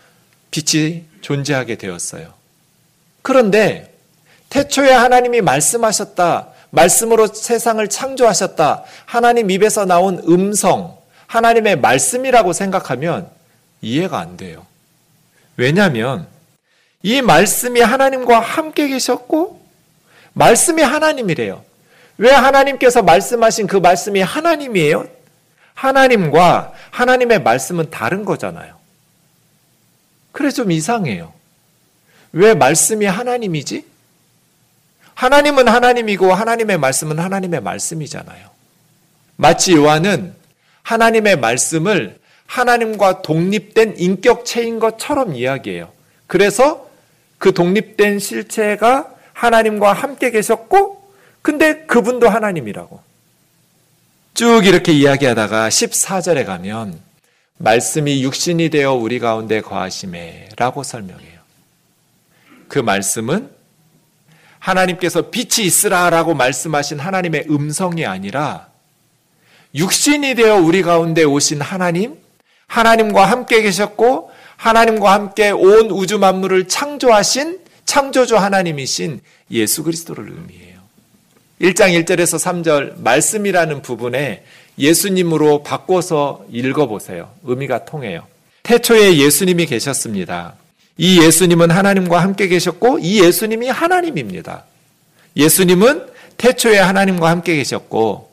빛이 0.51 1.05
존재하게 1.21 1.77
되었어요. 1.77 2.33
그런데 3.23 3.95
태초에 4.51 4.93
하나님이 4.93 5.41
말씀하셨다. 5.41 6.49
말씀으로 6.71 7.27
세상을 7.27 7.87
창조하셨다. 7.89 8.85
하나님 9.07 9.51
입에서 9.51 9.85
나온 9.85 10.23
음성, 10.29 10.97
하나님의 11.27 11.81
말씀이라고 11.81 12.53
생각하면 12.53 13.31
이해가 13.81 14.19
안 14.19 14.37
돼요. 14.37 14.67
왜냐하면 15.61 16.27
이 17.03 17.21
말씀이 17.21 17.81
하나님과 17.83 18.41
함께 18.41 18.89
계셨고 18.89 19.61
말씀이 20.33 20.81
하나님이래요. 20.81 21.63
왜 22.17 22.31
하나님께서 22.31 23.03
말씀하신 23.03 23.67
그 23.67 23.77
말씀이 23.77 24.23
하나님이에요? 24.23 25.07
하나님과 25.75 26.73
하나님의 26.91 27.43
말씀은 27.43 27.91
다른 27.91 28.25
거잖아요. 28.25 28.75
그래 30.33 30.51
좀 30.51 30.73
이상해요. 30.73 31.35
왜 32.33 32.55
말씀이 32.55 33.05
하나님이지? 33.05 33.85
하나님은 35.15 35.69
하나님이고 35.69 36.33
하나님의 36.33 36.79
말씀은 36.79 37.19
하나님의 37.19 37.61
말씀이잖아요. 37.61 38.49
마치 39.37 39.75
요한은 39.75 40.35
하나님의 40.83 41.37
말씀을 41.37 42.20
하나님과 42.51 43.23
독립된 43.23 43.95
인격체인 43.97 44.81
것처럼 44.81 45.37
이야기해요. 45.37 45.93
그래서 46.27 46.91
그 47.39 47.55
독립된 47.55 48.19
실체가 48.19 49.15
하나님과 49.33 49.93
함께 49.93 50.33
계셨고, 50.33 51.01
근데 51.43 51.87
그분도 51.87 52.29
하나님이라고. 52.29 53.01
쭉 54.35 54.67
이렇게 54.67 54.93
이야기하다가 54.93 55.69
14절에 55.69 56.45
가면, 56.45 56.99
말씀이 57.59 58.25
육신이 58.25 58.71
되어 58.71 58.95
우리 58.95 59.21
가운데 59.21 59.61
거하심에 59.61 60.49
라고 60.57 60.83
설명해요. 60.83 61.39
그 62.67 62.81
말씀은 62.81 63.49
하나님께서 64.59 65.31
빛이 65.31 65.67
있으라 65.67 66.11
라고 66.11 66.35
말씀하신 66.35 66.99
하나님의 66.99 67.47
음성이 67.49 68.07
아니라 68.07 68.69
육신이 69.75 70.35
되어 70.35 70.57
우리 70.57 70.83
가운데 70.83 71.23
오신 71.23 71.61
하나님, 71.61 72.19
하나님과 72.71 73.25
함께 73.25 73.63
계셨고 73.63 74.31
하나님과 74.57 75.13
함께 75.13 75.51
온 75.51 75.91
우주 75.91 76.19
만물을 76.19 76.69
창조하신 76.69 77.59
창조주 77.85 78.37
하나님이신 78.37 79.21
예수 79.51 79.83
그리스도를 79.83 80.29
의미해요. 80.29 80.79
1장 81.61 82.01
1절에서 82.05 82.39
3절 82.39 83.03
말씀이라는 83.03 83.83
부분에 83.83 84.45
예수님으로 84.79 85.65
바꿔서 85.65 86.45
읽어보세요. 86.53 87.33
의미가 87.45 87.85
통해요. 87.85 88.27
태초에 88.63 89.17
예수님이 89.17 89.67
계셨습니다. 89.67 90.55
이 90.97 91.21
예수님은 91.21 91.71
하나님과 91.71 92.23
함께 92.23 92.47
계셨고 92.47 93.01
이 93.01 93.21
예수님이 93.21 93.69
하나님입니다. 93.69 94.65
예수님은 95.37 96.07
태초에 96.37 96.79
하나님과 96.79 97.29
함께 97.29 97.57
계셨고 97.57 98.31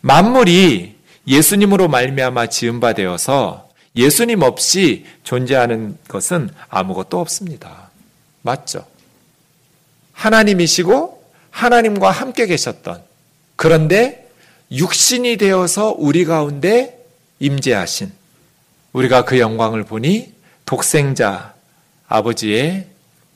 만물이 0.00 0.96
예수님으로 1.28 1.88
말미암아 1.88 2.46
지은 2.46 2.80
바 2.80 2.94
되어서 2.94 3.65
예수님 3.96 4.42
없이 4.42 5.06
존재하는 5.24 5.96
것은 6.08 6.50
아무것도 6.68 7.18
없습니다. 7.18 7.90
맞죠? 8.42 8.86
하나님이시고 10.12 11.24
하나님과 11.50 12.10
함께 12.10 12.46
계셨던 12.46 13.02
그런데 13.56 14.28
육신이 14.70 15.36
되어서 15.38 15.94
우리 15.96 16.24
가운데 16.24 17.04
임재하신 17.40 18.12
우리가 18.92 19.24
그 19.24 19.38
영광을 19.38 19.84
보니 19.84 20.34
독생자 20.64 21.54
아버지의 22.08 22.88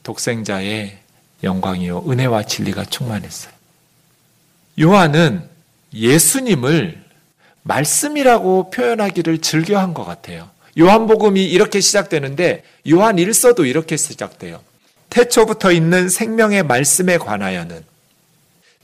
독생자의 0.02 0.98
영광이요 1.42 2.04
은혜와 2.08 2.44
진리가 2.44 2.84
충만했어요. 2.86 3.52
요한은 4.80 5.48
예수님을 5.92 7.02
말씀이라고 7.62 8.70
표현하기를 8.70 9.40
즐겨한 9.40 9.94
것 9.94 10.04
같아요. 10.04 10.50
요한복음이 10.78 11.44
이렇게 11.44 11.80
시작되는데 11.80 12.62
요한 12.90 13.18
일서도 13.18 13.64
이렇게 13.64 13.96
시작돼요. 13.96 14.60
태초부터 15.10 15.72
있는 15.72 16.08
생명의 16.08 16.62
말씀에 16.62 17.18
관하여는 17.18 17.84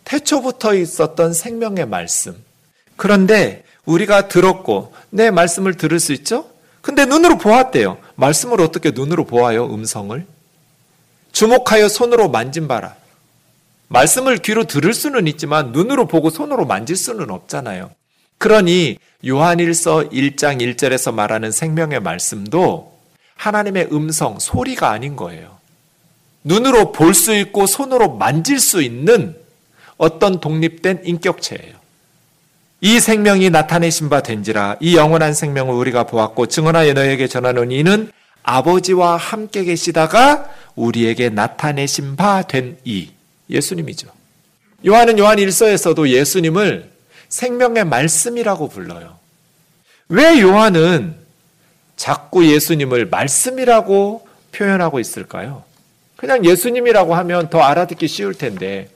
태초부터 0.05 0.75
있었던 0.75 1.33
생명의 1.33 1.87
말씀. 1.87 2.37
그런데 2.97 3.65
우리가 3.85 4.29
들었고 4.29 4.93
내 5.11 5.31
말씀을 5.31 5.75
들을 5.75 5.99
수 6.01 6.13
있죠? 6.13 6.51
근데 6.81 7.05
눈으로 7.05 7.39
보았대요. 7.39 7.99
말씀을 8.15 8.61
어떻게 8.61 8.93
눈으로 8.93 9.25
보아요? 9.25 9.67
음성을. 9.67 10.25
주목하여 11.33 11.89
손으로 11.89 12.29
만진 12.29 12.69
바라. 12.69 12.95
말씀을 13.89 14.39
귀로 14.39 14.65
들을 14.65 14.95
수는 14.95 15.27
있지만 15.27 15.73
눈으로 15.73 16.07
보고 16.07 16.31
손으로 16.31 16.65
만질 16.67 16.97
수는 16.97 17.31
없잖아요. 17.31 17.91
그러니 18.39 18.99
요한일서 19.27 20.11
1장 20.11 20.61
1절에서 20.61 21.13
말하는 21.15 21.51
생명의 21.51 22.01
말씀도 22.01 22.95
하나님의 23.37 23.89
음성, 23.93 24.39
소리가 24.39 24.91
아닌 24.91 25.17
거예요. 25.17 25.57
눈으로 26.45 26.93
볼 26.93 27.13
수 27.15 27.35
있고 27.35 27.67
손으로 27.67 28.17
만질 28.17 28.61
수 28.61 28.83
있는 28.83 29.35
어떤 29.97 30.41
독립된 30.41 31.01
인격체예요. 31.05 31.75
이 32.83 33.01
생명이 33.01 33.51
나타내신 33.51 34.11
바 34.11 34.21
된지라 34.21 34.77
이 34.81 34.97
영원한 34.97 35.35
생명을 35.35 35.75
우리가 35.75 36.05
보았고 36.05 36.47
증언하여 36.47 36.93
너에게 36.93 37.27
전하노니 37.27 37.79
이는 37.79 38.13
아버지와 38.43 39.17
함께 39.17 39.65
계시다가 39.65 40.49
우리에게 40.77 41.31
나타내신 41.31 42.17
바 42.17 42.43
된 42.43 42.77
이 42.85 43.09
예수님이죠. 43.51 44.09
요한은 44.87 45.19
요한 45.19 45.39
1서에서도 45.39 46.09
예수님을 46.09 46.91
생명의 47.29 47.85
말씀이라고 47.85 48.69
불러요. 48.69 49.19
왜 50.09 50.41
요한은 50.41 51.17
자꾸 51.97 52.47
예수님을 52.47 53.07
말씀이라고 53.07 54.27
표현하고 54.53 55.01
있을까요? 55.01 55.65
그냥 56.17 56.45
예수님이라고 56.45 57.15
하면 57.15 57.51
더 57.51 57.61
알아듣기 57.61 58.09
쉬울 58.09 58.35
텐데 58.35 58.89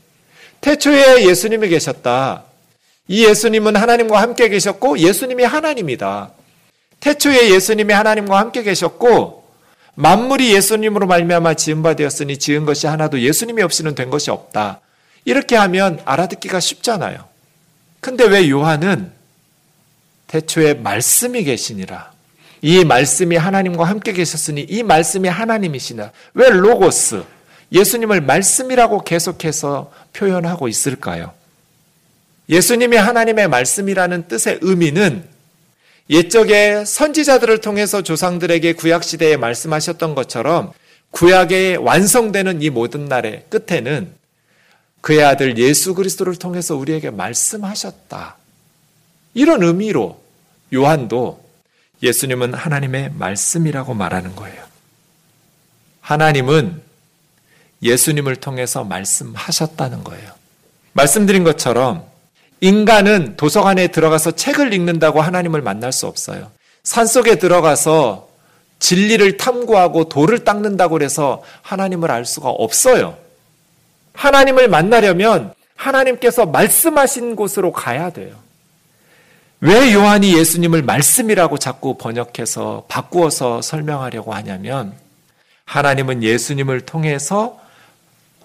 태초에 0.61 1.27
예수님이 1.27 1.69
계셨다. 1.69 2.45
이 3.09 3.27
예수님은 3.27 3.77
하나님과 3.77 4.21
함께 4.21 4.49
계셨고 4.49 4.99
예수님이 4.99 5.45
하나님이다. 5.45 6.31
태초에 7.01 7.51
예수님이 7.51 7.93
하나님과 7.93 8.39
함께 8.39 8.63
계셨고 8.63 9.41
만물이 9.95 10.55
예수님으로 10.55 11.07
말미암아 11.07 11.55
지은 11.55 11.83
바 11.83 11.95
되었으니 11.95 12.39
지은 12.39 12.67
것이 12.67 12.87
하나도 12.87 13.21
예수님이 13.21 13.63
없이는 13.63 13.95
된 13.95 14.11
것이 14.11 14.31
없다. 14.31 14.81
이렇게 15.25 15.57
하면 15.57 16.01
알아듣기가 16.05 16.61
쉽잖아요. 16.61 17.30
근데 18.01 18.25
왜 18.25 18.49
요한은 18.49 19.13
태초에 20.27 20.75
말씀이 20.75 21.45
계시니라. 21.45 22.13
이 22.63 22.85
말씀이 22.85 23.37
하나님과 23.37 23.85
함께 23.85 24.13
계셨으니 24.13 24.63
이 24.63 24.83
말씀이 24.83 25.29
하나님이시나. 25.29 26.13
왜 26.35 26.51
로고스, 26.51 27.25
예수님을 27.73 28.21
말씀이라고 28.21 29.03
계속해서 29.03 29.93
표현하고 30.13 30.69
있을까요? 30.69 31.33
예수님이 32.49 32.97
하나님의 32.97 33.49
말씀이라는 33.49 34.29
뜻의 34.29 34.59
의미는 34.63 35.25
옛적에 36.11 36.85
선지자들을 36.85 37.61
통해서 37.61 38.03
조상들에게 38.03 38.73
구약시대에 38.73 39.37
말씀하셨던 39.37 40.17
것처럼 40.17 40.73
구약에 41.13 41.77
완성되는 41.77 42.63
이 42.63 42.71
모든 42.71 43.05
날의 43.05 43.45
끝에는 43.49 44.13
그의 45.01 45.25
아들 45.25 45.57
예수 45.59 45.95
그리스도를 45.95 46.37
통해서 46.37 46.77
우리에게 46.77 47.11
말씀하셨다. 47.11 48.37
이런 49.35 49.63
의미로 49.63 50.21
요한도 50.75 51.43
예수님은 52.03 52.55
하나님의 52.55 53.13
말씀이라고 53.15 53.95
말하는 53.95 54.35
거예요. 54.37 54.65
하나님은 56.01 56.83
예수님을 57.83 58.37
통해서 58.37 58.85
말씀하셨다는 58.85 60.05
거예요. 60.05 60.33
말씀드린 60.93 61.45
것처럼 61.45 62.05
인간은 62.61 63.37
도서관에 63.37 63.89
들어가서 63.89 64.33
책을 64.33 64.73
읽는다고 64.75 65.21
하나님을 65.21 65.63
만날 65.63 65.93
수 65.93 66.07
없어요. 66.07 66.51
산 66.83 67.07
속에 67.07 67.39
들어가서 67.39 68.29
진리를 68.81 69.37
탐구하고 69.37 70.09
돌을 70.09 70.45
닦는다고 70.45 71.01
해서 71.03 71.43
하나님을 71.63 72.11
알 72.11 72.25
수가 72.25 72.49
없어요. 72.49 73.17
하나님을 74.21 74.69
만나려면 74.69 75.55
하나님께서 75.77 76.45
말씀하신 76.45 77.37
곳으로 77.37 77.73
가야 77.73 78.11
돼요. 78.11 78.35
왜 79.61 79.95
요한이 79.95 80.37
예수님을 80.37 80.83
말씀이라고 80.83 81.57
자꾸 81.57 81.97
번역해서 81.97 82.85
바꾸어서 82.87 83.63
설명하려고 83.63 84.35
하냐면 84.35 84.93
하나님은 85.65 86.23
예수님을 86.23 86.83
통해서 86.83 87.59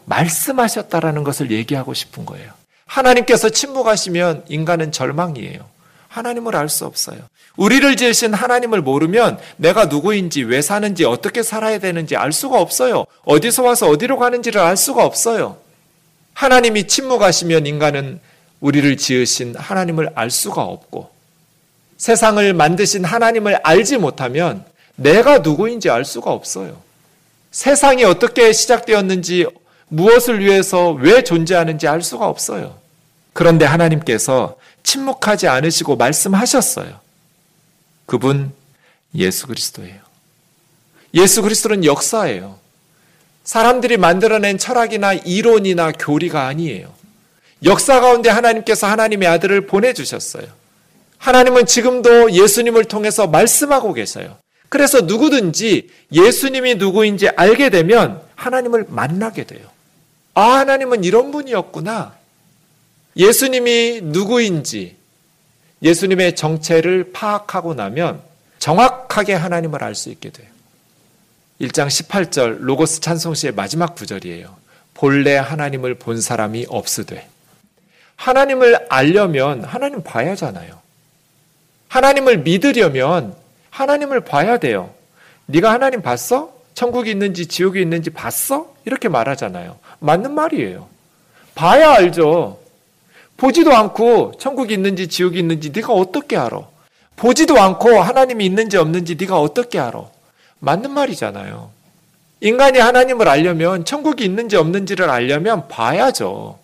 말씀하셨다라는 0.05 1.25
것을 1.25 1.51
얘기하고 1.51 1.93
싶은 1.93 2.25
거예요. 2.25 2.53
하나님께서 2.85 3.49
침묵하시면 3.49 4.45
인간은 4.47 4.93
절망이에요. 4.93 5.59
하나님을 6.07 6.55
알 6.55 6.69
수 6.69 6.85
없어요. 6.85 7.17
우리를 7.57 7.97
지으신 7.97 8.33
하나님을 8.33 8.81
모르면 8.81 9.39
내가 9.57 9.85
누구인지, 9.85 10.43
왜 10.43 10.61
사는지, 10.61 11.03
어떻게 11.03 11.43
살아야 11.43 11.79
되는지 11.79 12.15
알 12.15 12.31
수가 12.31 12.61
없어요. 12.61 13.05
어디서 13.25 13.63
와서 13.63 13.89
어디로 13.89 14.19
가는지를 14.19 14.61
알 14.61 14.77
수가 14.77 15.03
없어요. 15.03 15.64
하나님이 16.35 16.85
침묵하시면 16.85 17.65
인간은 17.65 18.19
우리를 18.59 18.97
지으신 18.97 19.55
하나님을 19.55 20.11
알 20.13 20.29
수가 20.29 20.61
없고, 20.61 21.09
세상을 21.97 22.53
만드신 22.53 23.05
하나님을 23.05 23.61
알지 23.63 23.97
못하면 23.97 24.63
내가 24.95 25.39
누구인지 25.39 25.89
알 25.89 26.05
수가 26.05 26.31
없어요. 26.31 26.81
세상이 27.51 28.03
어떻게 28.03 28.53
시작되었는지, 28.53 29.47
무엇을 29.87 30.39
위해서 30.41 30.91
왜 30.91 31.23
존재하는지 31.23 31.87
알 31.87 32.01
수가 32.01 32.27
없어요. 32.27 32.79
그런데 33.33 33.65
하나님께서 33.65 34.57
침묵하지 34.83 35.47
않으시고 35.47 35.95
말씀하셨어요. 35.95 36.99
그분 38.05 38.53
예수 39.13 39.47
그리스도예요. 39.47 40.01
예수 41.13 41.41
그리스도는 41.41 41.85
역사예요. 41.85 42.59
사람들이 43.45 43.97
만들어낸 43.97 44.57
철학이나 44.57 45.13
이론이나 45.13 45.91
교리가 45.93 46.47
아니에요. 46.47 46.93
역사 47.63 48.01
가운데 48.01 48.29
하나님께서 48.29 48.87
하나님의 48.87 49.27
아들을 49.29 49.67
보내주셨어요. 49.67 50.45
하나님은 51.19 51.65
지금도 51.65 52.31
예수님을 52.31 52.85
통해서 52.85 53.27
말씀하고 53.27 53.93
계세요. 53.93 54.37
그래서 54.67 55.01
누구든지 55.01 55.89
예수님이 56.11 56.75
누구인지 56.75 57.29
알게 57.29 57.69
되면 57.69 58.21
하나님을 58.35 58.87
만나게 58.89 59.45
돼요. 59.45 59.67
아, 60.33 60.41
하나님은 60.59 61.03
이런 61.03 61.31
분이었구나. 61.31 62.15
예수님이 63.15 64.01
누구인지 64.03 64.97
예수님의 65.81 66.35
정체를 66.35 67.11
파악하고 67.13 67.73
나면 67.75 68.21
정확하게 68.59 69.33
하나님을 69.33 69.83
알 69.83 69.95
수 69.95 70.09
있게 70.09 70.31
돼요. 70.31 70.47
1장 71.61 71.87
18절 71.87 72.59
로고스 72.59 72.99
찬송시의 73.01 73.53
마지막 73.53 73.95
구절이에요. 73.95 74.55
본래 74.93 75.35
하나님을 75.37 75.95
본 75.95 76.19
사람이 76.19 76.65
없으되 76.69 77.27
하나님을 78.15 78.87
알려면 78.89 79.63
하나님 79.63 80.03
봐야 80.03 80.31
하잖아요. 80.31 80.79
하나님을 81.87 82.39
믿으려면 82.39 83.35
하나님을 83.69 84.21
봐야 84.21 84.57
돼요. 84.57 84.93
네가 85.45 85.71
하나님 85.71 86.01
봤어? 86.01 86.53
천국이 86.73 87.11
있는지 87.11 87.47
지옥이 87.47 87.81
있는지 87.81 88.09
봤어? 88.09 88.73
이렇게 88.85 89.07
말하잖아요. 89.07 89.77
맞는 89.99 90.33
말이에요. 90.33 90.87
봐야 91.55 91.91
알죠. 91.93 92.59
보지도 93.37 93.73
않고 93.73 94.33
천국이 94.39 94.73
있는지 94.73 95.07
지옥이 95.07 95.39
있는지 95.39 95.71
네가 95.71 95.93
어떻게 95.93 96.35
알아? 96.37 96.67
보지도 97.15 97.59
않고 97.59 97.99
하나님이 98.01 98.45
있는지 98.45 98.77
없는지 98.77 99.15
네가 99.15 99.39
어떻게 99.39 99.79
알아? 99.79 100.14
맞는 100.59 100.91
말이잖아요. 100.91 101.71
인간이 102.41 102.79
하나님을 102.79 103.27
알려면 103.27 103.85
천국이 103.85 104.23
있는지 104.23 104.55
없는지를 104.55 105.09
알려면 105.09 105.67
봐야죠. 105.67 106.59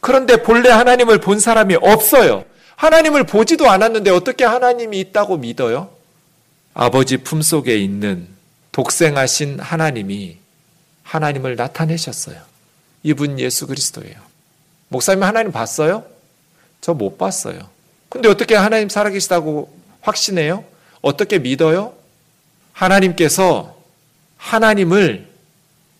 그런데 0.00 0.42
본래 0.42 0.70
하나님을 0.70 1.20
본 1.20 1.38
사람이 1.38 1.76
없어요. 1.80 2.44
하나님을 2.76 3.24
보지도 3.24 3.70
않았는데 3.70 4.10
어떻게 4.10 4.44
하나님이 4.44 4.98
있다고 5.00 5.36
믿어요? 5.36 5.90
아버지 6.74 7.18
품속에 7.18 7.76
있는 7.76 8.28
독생하신 8.72 9.60
하나님이 9.60 10.38
하나님을 11.02 11.56
나타내셨어요. 11.56 12.40
이분 13.02 13.38
예수 13.38 13.66
그리스도예요. 13.66 14.16
목사님 14.88 15.22
하나님 15.22 15.52
봤어요? 15.52 16.04
저 16.80 16.94
못 16.94 17.18
봤어요. 17.18 17.60
근데 18.08 18.28
어떻게 18.28 18.54
하나님 18.56 18.88
살아계시다고 18.88 19.72
확신해요? 20.00 20.64
어떻게 21.00 21.38
믿어요? 21.38 21.94
하나님께서 22.72 23.76
하나님을 24.36 25.28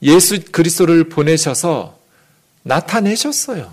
예수 0.03 0.41
그리스도를 0.51 1.09
보내셔서 1.09 1.97
나타내셨어요. 2.63 3.73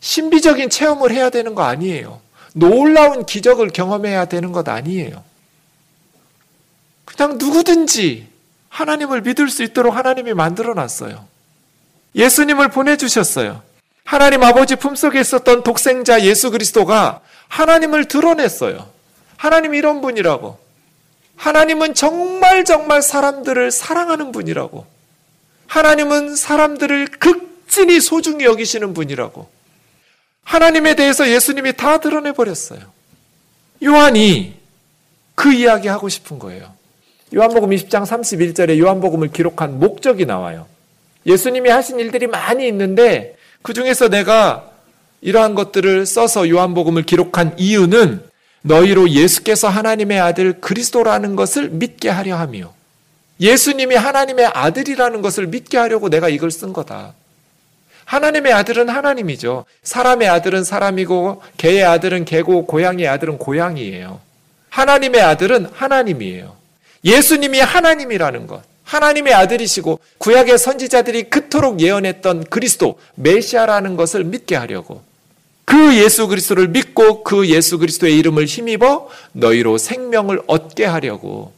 신비적인 0.00 0.70
체험을 0.70 1.10
해야 1.12 1.30
되는 1.30 1.54
거 1.54 1.62
아니에요. 1.62 2.20
놀라운 2.54 3.24
기적을 3.24 3.68
경험해야 3.68 4.26
되는 4.26 4.52
것 4.52 4.68
아니에요. 4.68 5.22
그냥 7.04 7.38
누구든지 7.38 8.28
하나님을 8.68 9.22
믿을 9.22 9.48
수 9.48 9.62
있도록 9.62 9.96
하나님이 9.96 10.34
만들어 10.34 10.74
놨어요. 10.74 11.26
예수님을 12.14 12.68
보내주셨어요. 12.68 13.62
하나님 14.04 14.42
아버지 14.42 14.76
품속에 14.76 15.20
있었던 15.20 15.62
독생자 15.62 16.22
예수 16.22 16.50
그리스도가 16.50 17.20
하나님을 17.48 18.06
드러냈어요. 18.06 18.88
하나님 19.36 19.74
이런 19.74 20.00
분이라고. 20.00 20.58
하나님은 21.38 21.94
정말 21.94 22.64
정말 22.64 23.00
사람들을 23.00 23.70
사랑하는 23.70 24.32
분이라고. 24.32 24.86
하나님은 25.68 26.34
사람들을 26.34 27.06
극진히 27.18 28.00
소중히 28.00 28.44
여기시는 28.44 28.92
분이라고. 28.92 29.48
하나님에 30.42 30.96
대해서 30.96 31.28
예수님이 31.28 31.74
다 31.74 31.98
드러내 31.98 32.32
버렸어요. 32.32 32.80
요한이 33.82 34.54
그 35.34 35.52
이야기 35.52 35.86
하고 35.86 36.08
싶은 36.08 36.38
거예요. 36.38 36.74
요한복음 37.34 37.70
20장 37.70 38.04
31절에 38.04 38.78
요한복음을 38.78 39.28
기록한 39.28 39.78
목적이 39.78 40.26
나와요. 40.26 40.66
예수님이 41.26 41.70
하신 41.70 42.00
일들이 42.00 42.26
많이 42.26 42.66
있는데 42.66 43.36
그 43.62 43.74
중에서 43.74 44.08
내가 44.08 44.70
이러한 45.20 45.54
것들을 45.54 46.06
써서 46.06 46.48
요한복음을 46.48 47.02
기록한 47.04 47.54
이유는 47.58 48.27
너희로 48.62 49.10
예수께서 49.10 49.68
하나님의 49.68 50.20
아들 50.20 50.60
그리스도라는 50.60 51.36
것을 51.36 51.68
믿게 51.70 52.08
하려 52.08 52.36
함이요. 52.36 52.74
예수님이 53.40 53.94
하나님의 53.94 54.46
아들이라는 54.46 55.22
것을 55.22 55.46
믿게 55.46 55.78
하려고 55.78 56.08
내가 56.08 56.28
이걸 56.28 56.50
쓴 56.50 56.72
거다. 56.72 57.14
하나님의 58.04 58.52
아들은 58.52 58.88
하나님이죠. 58.88 59.64
사람의 59.82 60.28
아들은 60.28 60.64
사람이고, 60.64 61.42
개의 61.58 61.84
아들은 61.84 62.24
개고, 62.24 62.66
고양이의 62.66 63.06
아들은 63.06 63.38
고양이에요. 63.38 64.20
하나님의 64.70 65.20
아들은 65.20 65.68
하나님이에요. 65.72 66.56
예수님이 67.04 67.60
하나님이라는 67.60 68.46
것. 68.46 68.62
하나님의 68.88 69.34
아들이시고 69.34 70.00
구약의 70.16 70.56
선지자들이 70.56 71.24
그토록 71.24 71.80
예언했던 71.80 72.44
그리스도 72.44 72.98
메시아라는 73.16 73.96
것을 73.96 74.24
믿게 74.24 74.56
하려고 74.56 75.02
그 75.68 75.98
예수 75.98 76.28
그리스도를 76.28 76.68
믿고 76.68 77.22
그 77.22 77.46
예수 77.50 77.76
그리스도의 77.76 78.16
이름을 78.16 78.46
힘입어 78.46 79.06
너희로 79.32 79.76
생명을 79.76 80.40
얻게 80.46 80.86
하려고 80.86 81.52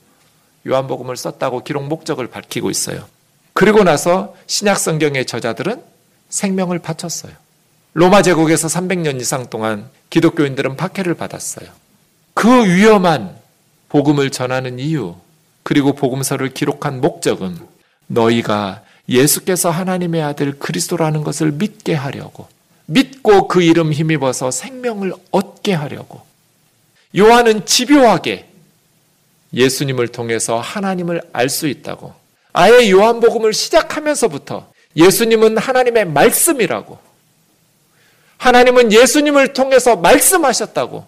요한복음을 0.66 1.16
썼다고 1.16 1.62
기록 1.62 1.84
목적을 1.84 2.26
밝히고 2.26 2.70
있어요. 2.70 3.06
그리고 3.52 3.84
나서 3.84 4.34
신약 4.48 4.80
성경의 4.80 5.26
저자들은 5.26 5.80
생명을 6.28 6.80
바쳤어요. 6.80 7.32
로마 7.94 8.22
제국에서 8.22 8.66
300년 8.66 9.20
이상 9.20 9.48
동안 9.48 9.88
기독교인들은 10.10 10.76
박해를 10.76 11.14
받았어요. 11.14 11.68
그 12.34 12.48
위험한 12.66 13.36
복음을 13.90 14.30
전하는 14.30 14.80
이유, 14.80 15.14
그리고 15.62 15.92
복음서를 15.92 16.52
기록한 16.52 17.00
목적은 17.00 17.60
너희가 18.08 18.82
예수께서 19.08 19.70
하나님의 19.70 20.20
아들 20.20 20.58
그리스도라는 20.58 21.22
것을 21.22 21.52
믿게 21.52 21.94
하려고 21.94 22.48
믿고 22.90 23.46
그 23.46 23.62
이름 23.62 23.92
힘입어서 23.92 24.50
생명을 24.50 25.12
얻게 25.30 25.72
하려고 25.72 26.22
요한은 27.16 27.64
집요하게 27.64 28.46
예수님을 29.54 30.08
통해서 30.08 30.58
하나님을 30.58 31.22
알 31.32 31.48
수 31.48 31.68
있다고 31.68 32.12
아예 32.52 32.90
요한복음을 32.90 33.52
시작하면서부터 33.52 34.72
예수님은 34.96 35.56
하나님의 35.58 36.06
말씀이라고 36.06 36.98
하나님은 38.38 38.92
예수님을 38.92 39.52
통해서 39.52 39.94
말씀하셨다고 39.94 41.06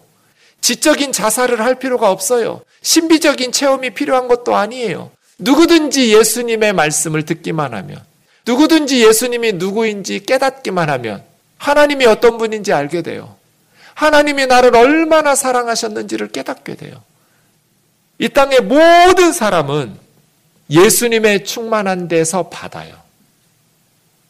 지적인 0.61 1.11
자살을 1.11 1.59
할 1.59 1.79
필요가 1.79 2.11
없어요. 2.11 2.61
신비적인 2.81 3.51
체험이 3.51 3.89
필요한 3.89 4.29
것도 4.29 4.55
아니에요. 4.55 5.11
누구든지 5.39 6.15
예수님의 6.15 6.71
말씀을 6.71 7.25
듣기만 7.25 7.73
하면, 7.73 8.01
누구든지 8.45 9.05
예수님이 9.05 9.53
누구인지 9.53 10.21
깨닫기만 10.21 10.89
하면, 10.89 11.32
하나님이 11.63 12.05
어떤 12.07 12.37
분인지 12.37 12.73
알게 12.73 13.03
돼요. 13.03 13.37
하나님이 13.93 14.47
나를 14.47 14.75
얼마나 14.75 15.33
사랑하셨는지를 15.33 16.27
깨닫게 16.27 16.75
돼요. 16.75 17.01
이 18.17 18.27
땅의 18.27 18.61
모든 18.63 19.31
사람은 19.31 19.97
예수님의 20.69 21.45
충만한 21.45 22.09
데서 22.09 22.49
받아요. 22.49 22.97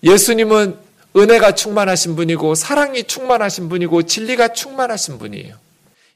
예수님은 0.04 0.78
은혜가 1.16 1.56
충만하신 1.56 2.16
분이고, 2.16 2.54
사랑이 2.54 3.06
충만하신 3.06 3.68
분이고, 3.68 4.04
진리가 4.04 4.50
충만하신 4.50 5.18
분이에요. 5.18 5.56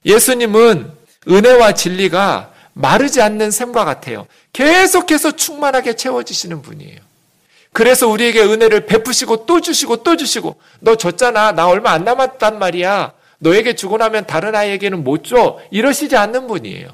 예수님은 0.05 0.91
은혜와 1.27 1.73
진리가 1.73 2.53
마르지 2.73 3.23
않는 3.23 3.49
샘과 3.49 3.85
같아요. 3.85 4.27
계속해서 4.53 5.35
충만하게 5.35 5.95
채워지시는 5.95 6.61
분이에요. 6.61 7.06
그래서 7.77 8.07
우리에게 8.07 8.41
은혜를 8.41 8.87
베푸시고 8.87 9.45
또 9.45 9.61
주시고 9.61 9.97
또 9.97 10.17
주시고 10.17 10.55
너 10.79 10.95
줬잖아. 10.95 11.51
나 11.51 11.67
얼마 11.67 11.91
안 11.91 12.05
남았단 12.05 12.57
말이야. 12.57 13.13
너에게 13.37 13.75
주고 13.75 13.97
나면 13.97 14.25
다른 14.25 14.55
아이에게는 14.55 15.03
못 15.03 15.23
줘. 15.23 15.59
이러시지 15.69 16.15
않는 16.15 16.47
분이에요. 16.47 16.87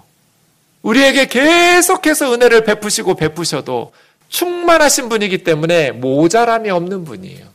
우리에게 0.82 1.28
계속해서 1.28 2.34
은혜를 2.34 2.66
베푸시고 2.66 3.16
베푸셔도 3.16 3.94
충만하신 4.28 5.08
분이기 5.08 5.46
때문에 5.46 5.92
모자람이 5.92 6.70
없는 6.70 7.06
분이에요. 7.06 7.46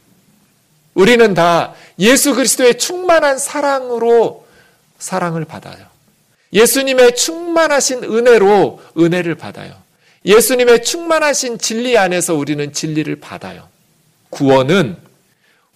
우리는 0.95 1.35
다 1.35 1.75
예수 1.99 2.35
그리스도의 2.35 2.79
충만한 2.79 3.37
사랑으로 3.37 4.47
사랑을 4.99 5.45
받아요. 5.45 5.85
예수님의 6.55 7.15
충만하신 7.15 8.05
은혜로 8.05 8.81
은혜를 8.97 9.35
받아요. 9.35 9.75
예수님의 10.25 10.85
충만하신 10.85 11.59
진리 11.59 11.97
안에서 11.97 12.35
우리는 12.35 12.73
진리를 12.73 13.17
받아요. 13.21 13.69
구원은 14.31 14.97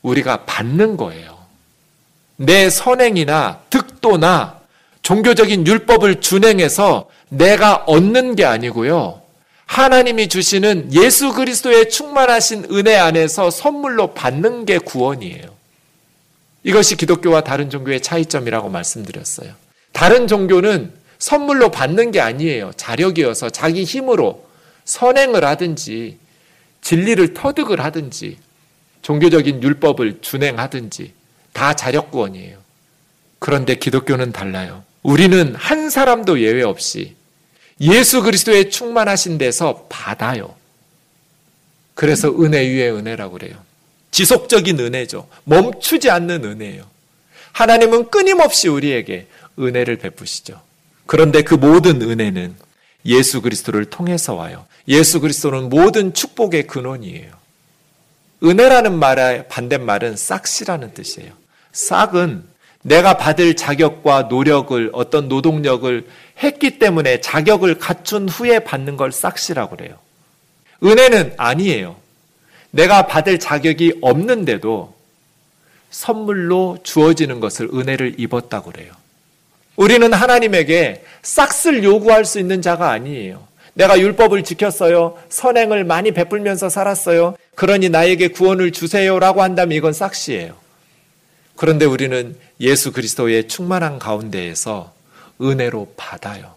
우리가 0.03 0.45
받는 0.45 0.97
거예요. 0.97 1.39
내 2.37 2.71
선행이나 2.71 3.61
득도나 3.71 4.61
종교적인 5.03 5.67
율법을 5.67 6.21
준행해서 6.21 7.09
내가 7.29 7.77
얻는 7.87 8.37
게 8.37 8.45
아니고요. 8.45 9.23
하나님이 9.67 10.29
주시는 10.29 10.93
예수 10.93 11.33
그리스도의 11.33 11.89
충만하신 11.89 12.67
은혜 12.73 12.97
안에서 12.97 13.51
선물로 13.51 14.13
받는 14.13 14.67
게 14.67 14.79
구원이에요. 14.79 15.45
이것이 16.65 16.97
기독교와 16.97 17.43
다른 17.43 17.71
종교의 17.71 18.03
차이점이라고 18.03 18.69
말씀드렸어요. 18.69 19.53
다른 19.93 20.29
종교는 20.29 20.93
선물로 21.23 21.71
받는 21.71 22.11
게 22.11 22.21
아니에요. 22.21 22.73
자력이어서 22.77 23.49
자기 23.51 23.85
힘으로 23.85 24.45
선행을 24.85 25.45
하든지 25.45 26.19
진리를 26.81 27.33
터득을 27.33 27.81
하든지 27.81 28.39
종교적인 29.03 29.63
율법을 29.63 30.19
준행하든지 30.21 31.13
다 31.53 31.75
자력구원이에요. 31.75 32.59
그런데 33.39 33.77
기독교는 33.77 34.33
달라요. 34.33 34.83
우리는 35.05 35.55
한 35.55 35.91
사람도 35.91 36.41
예외 36.41 36.65
없이 36.65 37.15
예수 37.81 38.23
그리스도의 38.23 38.71
충만하신 38.71 39.39
데서 39.39 39.87
받아요. 39.89 40.57
그래서 41.95 42.31
은혜 42.31 42.67
위에 42.67 42.91
은혜라고 42.91 43.39
그래요. 43.39 43.55
지속적인 44.11 44.81
은혜죠. 44.81 45.29
멈추지 45.45 46.11
않는 46.11 46.45
은혜예요. 46.45 46.85
하나님은 47.53 48.11
끊임없이 48.11 48.67
우리에게 48.67 49.29
은혜를 49.61 49.99
베푸시죠. 49.99 50.72
그런데 51.07 51.43
그 51.43 51.55
모든 51.55 52.01
은혜는 52.03 52.55
예수 53.05 53.43
그리스도를 53.43 53.87
통해서 53.87 54.35
와요. 54.35 54.67
예수 54.89 55.21
그리스도는 55.21 55.69
모든 55.69 56.15
축복의 56.15 56.67
근원이에요. 56.67 57.31
은혜라는 58.45 58.99
말의 58.99 59.49
반대말은 59.49 60.17
싹시라는 60.17 60.95
뜻이에요. 60.95 61.33
싹은 61.73 62.45
내가 62.83 63.17
받을 63.17 63.55
자격과 63.55 64.23
노력을 64.23 64.91
어떤 64.93 65.29
노동력을 65.29 66.07
했기 66.43 66.79
때문에 66.79 67.21
자격을 67.21 67.79
갖춘 67.79 68.29
후에 68.29 68.61
받는 68.61 68.97
걸 68.97 69.13
싹시라고 69.13 69.77
그래요. 69.77 69.97
은혜는 70.83 71.35
아니에요. 71.37 71.97
내가 72.73 73.07
받을 73.07 73.39
자격이 73.39 73.99
없는데도 74.01 74.97
선물로 75.91 76.79
주어지는 76.83 77.39
것을 77.39 77.69
은혜를 77.73 78.17
입었다고 78.19 78.73
그래요. 78.73 78.93
우리는 79.77 80.13
하나님에게 80.13 81.05
싹쓸 81.23 81.83
요구할 81.85 82.25
수 82.25 82.39
있는 82.39 82.63
자가 82.63 82.91
아니에요. 82.91 83.47
내가 83.75 83.99
율법을 83.99 84.45
지켰어요. 84.45 85.19
선행을 85.31 85.85
많이 85.85 86.13
베풀면서 86.13 86.69
살았어요. 86.69 87.37
그러니 87.55 87.89
나에게 87.89 88.29
구원을 88.29 88.73
주세요라고 88.73 89.43
한다면 89.43 89.77
이건 89.77 89.93
싹시예요. 89.93 90.55
그런데 91.57 91.85
우리는 91.87 92.37
예수 92.61 92.93
그리스도의 92.93 93.49
충만한 93.49 93.99
가운데에서 93.99 94.93
은혜로 95.41 95.95
받아요. 95.97 96.55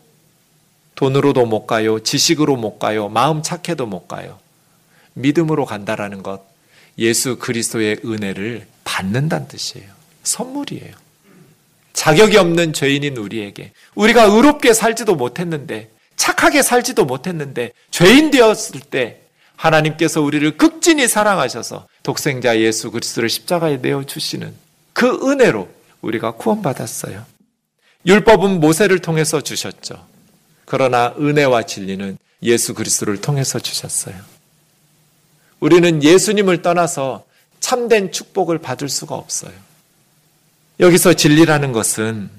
돈으로도 0.95 1.45
못 1.45 1.67
가요. 1.67 1.99
지식으로 1.99 2.55
못 2.55 2.79
가요. 2.79 3.09
마음 3.09 3.41
착해도 3.41 3.85
못 3.85 4.07
가요. 4.07 4.39
믿음으로 5.13 5.65
간다라는 5.65 6.23
것, 6.23 6.41
예수 6.97 7.37
그리스도의 7.37 7.99
은혜를 8.05 8.65
받는다는 8.83 9.47
뜻이에요. 9.47 9.89
선물이에요. 10.23 11.04
자격이 11.95 12.37
없는 12.37 12.73
죄인인 12.73 13.17
우리에게 13.17 13.71
우리가 13.95 14.23
의롭게 14.25 14.73
살지도 14.73 15.15
못했는데 15.15 15.89
착하게 16.17 16.61
살지도 16.61 17.05
못했는데 17.05 17.71
죄인 17.89 18.31
되었을 18.31 18.81
때 18.81 19.21
하나님께서 19.55 20.21
우리를 20.21 20.57
극진히 20.57 21.07
사랑하셔서 21.07 21.87
독생자 22.03 22.59
예수 22.59 22.91
그리스도를 22.91 23.29
십자가에 23.29 23.77
내어 23.77 24.03
주시는 24.03 24.53
그 24.93 25.07
은혜로 25.23 25.69
우리가 26.01 26.31
구원받았어요. 26.31 27.25
율법은 28.05 28.59
모세를 28.59 28.99
통해서 28.99 29.41
주셨죠. 29.41 30.05
그러나 30.65 31.15
은혜와 31.17 31.63
진리는 31.63 32.17
예수 32.43 32.73
그리스도를 32.73 33.21
통해서 33.21 33.57
주셨어요. 33.57 34.15
우리는 35.61 36.03
예수님을 36.03 36.61
떠나서 36.61 37.23
참된 37.61 38.11
축복을 38.11 38.59
받을 38.59 38.89
수가 38.89 39.15
없어요. 39.15 39.53
여기서 40.79 41.13
진리라는 41.13 41.71
것은 41.71 42.29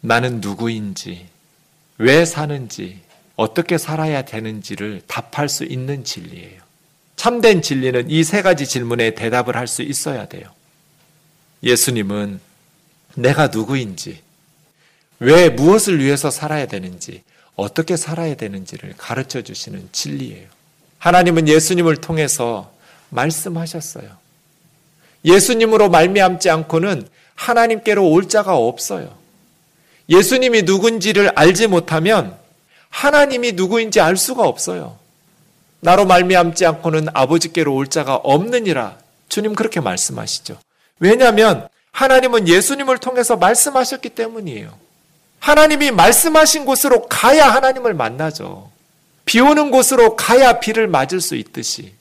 나는 0.00 0.40
누구인지, 0.40 1.26
왜 1.98 2.24
사는지, 2.24 3.00
어떻게 3.36 3.78
살아야 3.78 4.22
되는지를 4.22 5.02
답할 5.06 5.48
수 5.48 5.64
있는 5.64 6.04
진리예요. 6.04 6.62
참된 7.16 7.62
진리는 7.62 8.10
이 8.10 8.24
세 8.24 8.42
가지 8.42 8.66
질문에 8.66 9.14
대답을 9.14 9.56
할 9.56 9.66
수 9.68 9.82
있어야 9.82 10.26
돼요. 10.26 10.50
예수님은 11.62 12.40
내가 13.14 13.48
누구인지, 13.48 14.20
왜 15.20 15.48
무엇을 15.48 16.02
위해서 16.02 16.30
살아야 16.30 16.66
되는지, 16.66 17.22
어떻게 17.54 17.96
살아야 17.96 18.34
되는지를 18.34 18.94
가르쳐 18.98 19.42
주시는 19.42 19.88
진리예요. 19.92 20.48
하나님은 20.98 21.48
예수님을 21.48 21.96
통해서 21.98 22.72
말씀하셨어요. 23.10 24.10
예수님으로 25.24 25.88
말미암지 25.88 26.50
않고는 26.50 27.08
하나님께로 27.36 28.08
올 28.08 28.28
자가 28.28 28.56
없어요. 28.56 29.14
예수님이 30.08 30.62
누군지를 30.62 31.32
알지 31.34 31.68
못하면 31.68 32.36
하나님이 32.88 33.52
누구인지 33.52 34.00
알 34.00 34.16
수가 34.16 34.42
없어요. 34.42 34.98
나로 35.80 36.04
말미암지 36.06 36.64
않고는 36.66 37.08
아버지께로 37.12 37.74
올 37.74 37.88
자가 37.88 38.16
없느니라. 38.16 38.98
주님 39.28 39.54
그렇게 39.54 39.80
말씀하시죠. 39.80 40.58
왜냐하면 40.98 41.68
하나님은 41.92 42.48
예수님을 42.48 42.98
통해서 42.98 43.36
말씀하셨기 43.36 44.10
때문이에요. 44.10 44.72
하나님이 45.38 45.90
말씀하신 45.90 46.64
곳으로 46.64 47.06
가야 47.08 47.48
하나님을 47.48 47.94
만나죠. 47.94 48.70
비 49.24 49.40
오는 49.40 49.70
곳으로 49.70 50.16
가야 50.16 50.60
비를 50.60 50.88
맞을 50.88 51.20
수 51.20 51.36
있듯이. 51.36 51.92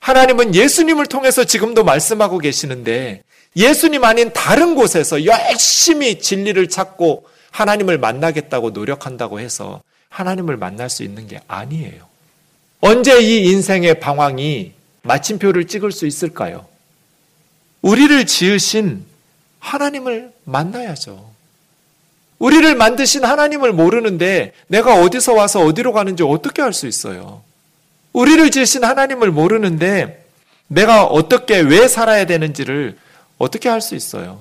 하나님은 0.00 0.54
예수님을 0.54 1.06
통해서 1.06 1.44
지금도 1.44 1.84
말씀하고 1.84 2.38
계시는데 2.38 3.22
예수님 3.56 4.04
아닌 4.04 4.32
다른 4.32 4.74
곳에서 4.74 5.24
열심히 5.24 6.20
진리를 6.20 6.68
찾고 6.68 7.26
하나님을 7.50 7.98
만나겠다고 7.98 8.70
노력한다고 8.70 9.40
해서 9.40 9.82
하나님을 10.08 10.56
만날 10.56 10.88
수 10.88 11.02
있는 11.02 11.26
게 11.26 11.40
아니에요. 11.48 12.08
언제 12.80 13.20
이 13.20 13.50
인생의 13.50 14.00
방황이 14.00 14.72
마침표를 15.02 15.66
찍을 15.66 15.92
수 15.92 16.06
있을까요? 16.06 16.66
우리를 17.82 18.24
지으신 18.26 19.04
하나님을 19.58 20.32
만나야죠. 20.44 21.30
우리를 22.38 22.74
만드신 22.74 23.24
하나님을 23.24 23.72
모르는데 23.72 24.52
내가 24.68 24.94
어디서 24.94 25.34
와서 25.34 25.60
어디로 25.60 25.92
가는지 25.92 26.22
어떻게 26.22 26.62
알 26.62 26.72
수 26.72 26.86
있어요? 26.86 27.42
우리를 28.12 28.50
지으신 28.50 28.84
하나님을 28.84 29.30
모르는데 29.30 30.24
내가 30.68 31.04
어떻게 31.04 31.58
왜 31.60 31.86
살아야 31.88 32.24
되는지를 32.24 32.96
어떻게 33.40 33.70
할 33.70 33.80
수 33.80 33.94
있어요? 33.96 34.38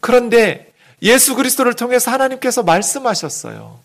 그런데 0.00 0.70
예수 1.00 1.34
그리스도를 1.34 1.74
통해서 1.74 2.10
하나님께서 2.10 2.62
말씀하셨어요. 2.62 3.80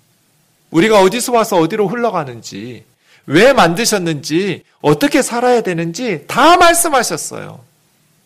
우리가 0.72 1.01
어디서 1.01 1.32
와서 1.32 1.57
어디로 1.57 1.88
흘러가는지, 1.88 2.84
왜 3.26 3.53
만드셨는지, 3.53 4.63
어떻게 4.82 5.22
살아야 5.22 5.61
되는지 5.61 6.26
다 6.28 6.57
말씀하셨어요. 6.57 7.61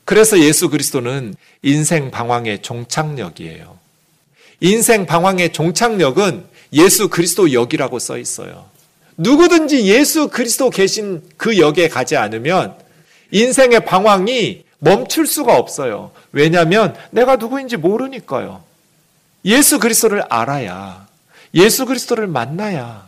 그래서 0.03 0.39
예수 0.39 0.69
그리스도는 0.69 1.35
인생 1.61 2.09
방황의 2.09 2.63
종착역이에요. 2.63 3.77
인생 4.61 5.05
방황의 5.05 5.53
종착역은 5.53 6.45
예수 6.73 7.07
그리스도 7.09 7.53
역이라고 7.53 7.99
써 7.99 8.17
있어요. 8.17 8.65
누구든지 9.17 9.85
예수 9.85 10.27
그리스도 10.27 10.71
계신 10.71 11.21
그 11.37 11.59
역에 11.59 11.87
가지 11.87 12.17
않으면 12.17 12.75
인생의 13.29 13.85
방황이 13.85 14.63
멈출 14.83 15.25
수가 15.25 15.57
없어요. 15.57 16.11
왜냐하면 16.33 16.93
내가 17.11 17.37
누구인지 17.37 17.77
모르니까요. 17.77 18.63
예수 19.45 19.79
그리스도를 19.79 20.23
알아야, 20.29 21.07
예수 21.53 21.85
그리스도를 21.85 22.27
만나야 22.27 23.07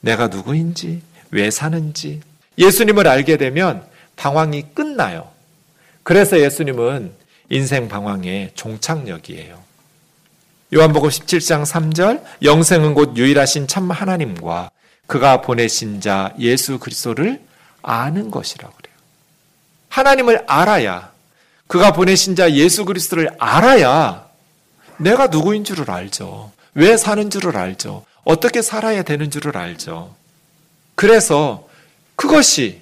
내가 0.00 0.28
누구인지, 0.28 1.02
왜 1.30 1.50
사는지, 1.50 2.20
예수님을 2.58 3.06
알게 3.06 3.36
되면 3.36 3.84
방황이 4.16 4.62
끝나요. 4.74 5.30
그래서 6.02 6.40
예수님은 6.40 7.12
인생 7.50 7.88
방황의 7.88 8.52
종착역이에요. 8.54 9.60
요한복음 10.74 11.10
17장 11.10 11.64
3절 11.66 12.22
영생은 12.42 12.94
곧 12.94 13.16
유일하신 13.16 13.66
참 13.66 13.90
하나님과 13.90 14.70
그가 15.06 15.42
보내신 15.42 16.00
자 16.00 16.34
예수 16.38 16.78
그리스도를 16.78 17.42
아는 17.82 18.30
것이라고. 18.30 18.81
하나님을 19.92 20.44
알아야 20.46 21.12
그가 21.66 21.92
보내신 21.92 22.34
자 22.34 22.50
예수 22.52 22.86
그리스도를 22.86 23.30
알아야 23.38 24.26
내가 24.96 25.26
누구인 25.26 25.64
줄을 25.64 25.90
알죠. 25.90 26.50
왜 26.74 26.96
사는 26.96 27.28
줄을 27.28 27.58
알죠. 27.58 28.06
어떻게 28.24 28.62
살아야 28.62 29.02
되는 29.02 29.30
줄을 29.30 29.58
알죠. 29.58 30.14
그래서 30.94 31.68
그것이 32.16 32.80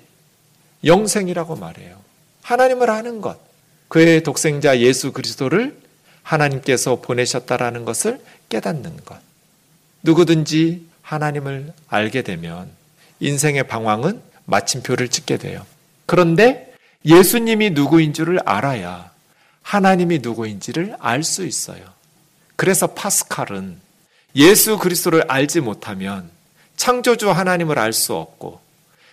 영생이라고 0.85 1.57
말해요. 1.57 1.97
하나님을 2.43 2.91
아는 2.91 3.21
것. 3.21 3.41
그의 3.89 4.23
독생자 4.23 4.79
예수 4.79 5.11
그리스도를 5.11 5.77
하나님께서 6.23 7.01
보내셨다라는 7.01 7.85
것을 7.85 8.21
깨닫는 8.49 9.05
것. 9.05 9.19
누구든지 10.05 10.87
하나님을 11.03 11.73
알게 11.89 12.23
되면 12.23 12.71
인생의 13.19 13.65
방황은 13.65 14.23
마침표를 14.45 15.09
찍게 15.09 15.39
돼요. 15.39 15.67
그런데 16.07 16.70
예수님이 17.05 17.71
누구인 17.71 18.13
줄을 18.13 18.39
알아야 18.45 19.11
하나님이 19.63 20.19
누구인지를 20.23 20.97
알 20.99 21.23
수 21.23 21.47
있어요. 21.47 21.83
그래서 22.57 22.89
파스칼은 22.89 23.79
예수 24.37 24.79
그리스도를 24.79 25.25
알지 25.29 25.61
못하면 25.61 26.31
창조주 26.77 27.31
하나님을 27.31 27.79
알 27.79 27.93
수 27.93 28.15
없고 28.15 28.61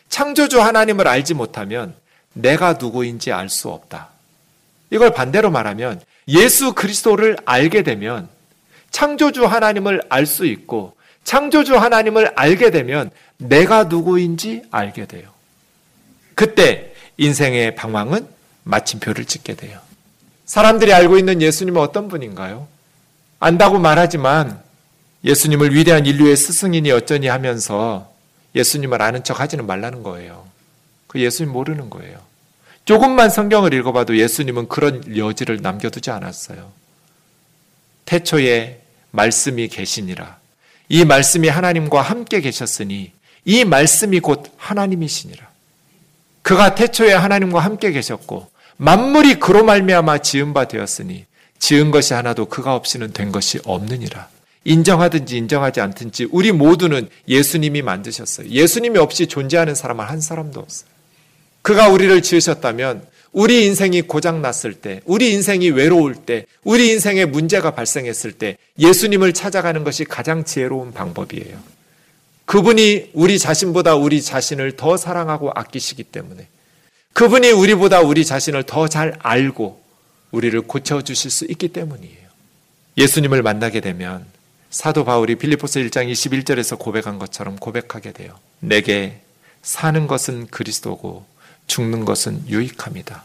창조주 0.10 0.62
하나님을 0.62 1.08
알지 1.08 1.34
못하면 1.34 1.96
내가 2.34 2.74
누구인지 2.74 3.32
알 3.32 3.50
수 3.50 3.70
없다. 3.70 4.10
이걸 4.90 5.14
반대로 5.14 5.50
말하면 5.50 6.02
예수 6.28 6.74
그리스도를 6.74 7.38
알게 7.46 7.84
되면 7.84 8.30
창조주 8.92 9.46
하나님을 9.46 10.02
알 10.10 10.26
수 10.26 10.46
있고 10.46 10.96
창조주 11.24 11.76
하나님을 11.76 12.34
알게 12.36 12.72
되면 12.72 13.12
내가 13.38 13.86
누구인지 13.86 14.64
알게 14.72 15.06
돼요. 15.08 15.30
그때 16.36 16.94
인생의 17.18 17.76
방황은 17.76 18.28
마침표를 18.64 19.26
찍게 19.26 19.56
돼요. 19.56 19.80
사람들이 20.46 20.94
알고 20.94 21.18
있는 21.18 21.42
예수님은 21.42 21.82
어떤 21.82 22.08
분인가요? 22.08 22.68
안다고 23.40 23.80
말하지만 23.80 24.62
예수님을 25.24 25.74
위대한 25.76 26.06
인류의 26.06 26.38
스승이니 26.38 26.92
어쩌니 26.92 27.28
하면서 27.28 28.12
예수님을 28.56 29.02
아는 29.02 29.24
척 29.24 29.40
하지는 29.40 29.66
말라는 29.66 30.04
거예요. 30.04 30.48
그 31.08 31.20
예수님 31.20 31.52
모르는 31.52 31.90
거예요. 31.90 32.20
조금만 32.86 33.30
성경을 33.30 33.74
읽어봐도 33.74 34.18
예수님은 34.18 34.70
그런 34.70 35.18
여지를 35.18 35.62
남겨두지 35.62 36.10
않았어요. 36.12 36.72
태초에 38.06 38.82
말씀이 39.12 39.68
계시니라. 39.68 40.38
이 40.90 41.04
말씀이 41.04 41.50
하나님과 41.50 42.02
함께 42.02 42.40
계셨으니 42.40 43.12
이 43.44 43.66
말씀이 43.66 44.20
곧 44.22 44.54
하나님이시니라. 44.56 45.47
그가 46.48 46.76
태초에 46.76 47.12
하나님과 47.12 47.60
함께 47.60 47.92
계셨고 47.92 48.48
만물이 48.78 49.36
그로 49.36 49.66
말미암아 49.66 50.20
지은 50.20 50.54
바 50.54 50.66
되었으니 50.66 51.26
지은 51.60 51.92
것이 51.92 52.14
하나도 52.14 52.46
그가 52.46 52.74
없이는 52.74 53.12
된 53.12 53.34
것이 53.34 53.60
없느니라. 53.66 54.30
인정하든지 54.64 55.36
인정하지 55.36 55.82
않든지 55.82 56.30
우리 56.32 56.54
모두는 56.54 57.10
예수님이 57.28 57.82
만드셨어요. 57.82 58.48
예수님이 58.48 58.98
없이 58.98 59.28
존재하는 59.28 59.76
사람은 59.76 60.06
한 60.06 60.22
사람도 60.22 60.62
없어요. 60.62 60.90
그가 61.64 61.90
우리를 61.90 62.22
지으셨다면 62.22 63.06
우리 63.34 63.66
인생이 63.66 64.04
고장 64.04 64.42
났을 64.42 64.74
때, 64.74 65.02
우리 65.04 65.34
인생이 65.34 65.70
외로울 65.72 66.16
때, 66.16 66.46
우리 66.64 66.92
인생에 66.92 67.26
문제가 67.26 67.72
발생했을 67.72 68.32
때 68.32 68.58
예수님을 68.80 69.34
찾아가는 69.34 69.84
것이 69.84 70.06
가장 70.06 70.46
지혜로운 70.46 70.94
방법이에요. 70.94 71.77
그분이 72.48 73.12
우리 73.14 73.38
자신보다 73.40 73.96
우리 73.96 74.22
자신을 74.22 74.78
더 74.78 74.96
사랑하고 74.96 75.52
아끼시기 75.54 76.04
때문에 76.04 76.48
그분이 77.14 77.52
우리보다 77.52 78.00
우리 78.02 78.24
자신을 78.26 78.64
더 78.64 78.88
잘 78.88 79.18
알고 79.20 79.82
우리를 80.32 80.60
고쳐주실 80.62 81.30
수 81.30 81.46
있기 81.46 81.68
때문이에요. 81.70 82.28
예수님을 82.98 83.44
만나게 83.44 83.82
되면 83.82 84.26
사도 84.70 85.04
바울이 85.04 85.36
빌리포스 85.36 85.80
1장 85.82 86.10
21절에서 86.10 86.80
고백한 86.80 87.20
것처럼 87.20 87.58
고백하게 87.58 88.14
돼요. 88.14 88.38
내게 88.60 89.20
사는 89.62 90.08
것은 90.08 90.48
그리스도고 90.48 91.26
죽는 91.68 92.06
것은 92.06 92.48
유익합니다. 92.48 93.24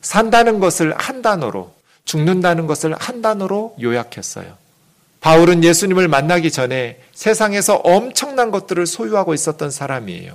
산다는 0.00 0.58
것을 0.58 0.94
한 0.96 1.20
단어로, 1.20 1.74
죽는다는 2.06 2.66
것을 2.66 2.94
한 2.94 3.20
단어로 3.20 3.76
요약했어요. 3.80 4.56
바울은 5.24 5.64
예수님을 5.64 6.06
만나기 6.06 6.50
전에 6.50 6.98
세상에서 7.14 7.76
엄청난 7.76 8.50
것들을 8.50 8.86
소유하고 8.86 9.32
있었던 9.32 9.70
사람이에요. 9.70 10.34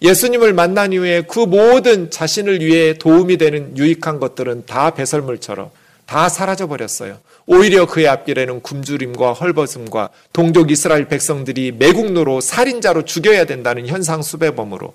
예수님을 0.00 0.54
만난 0.54 0.94
이후에 0.94 1.24
그 1.28 1.40
모든 1.40 2.10
자신을 2.10 2.64
위해 2.64 2.94
도움이 2.94 3.36
되는 3.36 3.76
유익한 3.76 4.20
것들은 4.20 4.64
다 4.64 4.92
배설물처럼 4.92 5.68
다 6.06 6.30
사라져 6.30 6.66
버렸어요. 6.66 7.18
오히려 7.44 7.84
그의 7.84 8.08
앞길에는 8.08 8.62
굶주림과 8.62 9.34
헐벗음과 9.34 10.08
동족 10.32 10.70
이스라엘 10.70 11.08
백성들이 11.08 11.72
매국노로 11.72 12.40
살인자로 12.40 13.04
죽여야 13.04 13.44
된다는 13.44 13.86
현상 13.86 14.22
수배범으로 14.22 14.94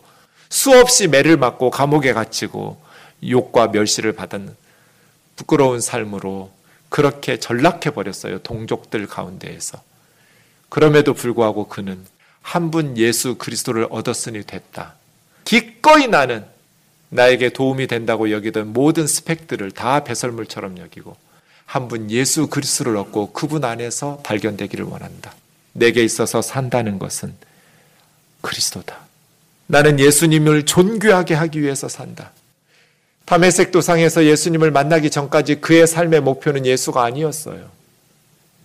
수없이 0.50 1.08
매를 1.08 1.38
맞고 1.38 1.70
감옥에 1.70 2.14
갇히고 2.14 2.78
욕과 3.30 3.68
멸시를 3.68 4.14
받은 4.14 4.56
부끄러운 5.36 5.80
삶으로 5.80 6.57
그렇게 6.90 7.38
전락해 7.40 7.90
버렸어요. 7.92 8.40
동족들 8.40 9.08
가운데에서. 9.08 9.82
그럼에도 10.70 11.14
불구하고 11.14 11.68
그는 11.68 12.04
한 12.42 12.72
분 12.72 12.98
예수 12.98 13.36
그리스도를 13.36 13.88
얻었으니 13.90 14.44
됐다. 14.44 14.96
기꺼이 15.44 16.08
나는 16.08 16.46
나에게 17.10 17.50
도움이 17.50 17.88
된다고 17.88 18.32
여기던 18.32 18.74
모든 18.74 19.06
스펙들을 19.08 19.72
다 19.72 20.04
배설물처럼 20.04 20.78
여기고 20.78 21.16
한 21.66 21.88
분 21.90 22.10
예수 22.12 22.48
그리스도를 22.48 22.96
얻고 22.98 23.34
그분 23.34 23.66
안에서 23.66 24.22
발견되기를 24.24 24.86
원한다. 24.86 25.34
내게 25.74 26.04
있어서 26.04 26.42
산다는 26.42 27.00
것은 27.00 27.34
그리스도다. 28.42 28.98
나는 29.68 30.00
예수님을 30.00 30.66
존귀하게 30.66 31.34
하기 31.34 31.62
위해서 31.62 31.90
산다. 31.90 32.32
담에색 33.28 33.74
도상에서 33.74 34.24
예수님을 34.24 34.72
만나기 34.72 35.10
전까지 35.10 35.56
그의 35.56 35.86
삶의 35.86 36.22
목표는 36.22 36.66
예수가 36.66 37.04
아니었어요. 37.04 37.70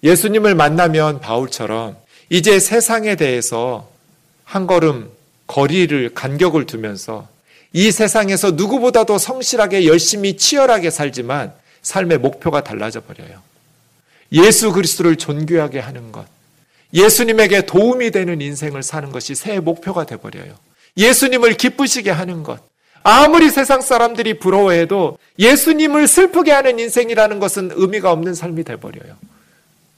예수님을 0.05 0.55
만나면 0.55 1.19
바울처럼 1.19 1.97
이제 2.31 2.61
세상에 2.61 3.17
대해서 3.17 3.91
한 4.45 4.69
걸음 4.69 5.11
거리를 5.49 6.15
간격을 6.15 6.67
두면서 6.67 7.29
이 7.73 7.91
세상에서 7.91 8.53
누구보다도 8.53 9.19
성실하게 9.19 9.87
열심히 9.87 10.37
치열하게 10.37 10.91
살지만 10.91 11.53
삶의 11.83 12.19
목표가 12.19 12.63
달라져 12.63 13.01
버려요. 13.01 13.43
예수 14.31 14.71
그리스도를 14.73 15.17
존귀하게 15.17 15.81
하는 15.81 16.13
것. 16.13 16.25
예수님에게 16.95 17.67
도움이 17.67 18.13
되는 18.13 18.41
인생을 18.41 18.85
사는 18.85 19.11
것이 19.11 19.35
새 19.35 19.59
목표가 19.59 20.07
돼 20.07 20.17
버려요. 20.17 20.55
예수님을 20.97 21.55
기쁘시게 21.55 22.13
하는 22.13 22.45
것. 22.45 22.72
아무리 23.03 23.51
세상 23.51 23.81
사람들이 23.81 24.39
부러워해도 24.39 25.19
예수님을 25.39 26.07
슬프게 26.07 26.53
하는 26.53 26.79
인생이라는 26.79 27.41
것은 27.41 27.73
의미가 27.75 28.13
없는 28.13 28.35
삶이 28.35 28.65
돼 28.65 28.77
버려요. 28.77 29.17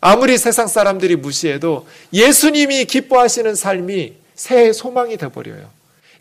아무리 0.00 0.38
세상 0.38 0.66
사람들이 0.66 1.16
무시해도 1.16 1.86
예수님이 2.12 2.84
기뻐하시는 2.86 3.54
삶이 3.54 4.14
새 4.34 4.72
소망이 4.72 5.16
돼 5.16 5.28
버려요. 5.28 5.70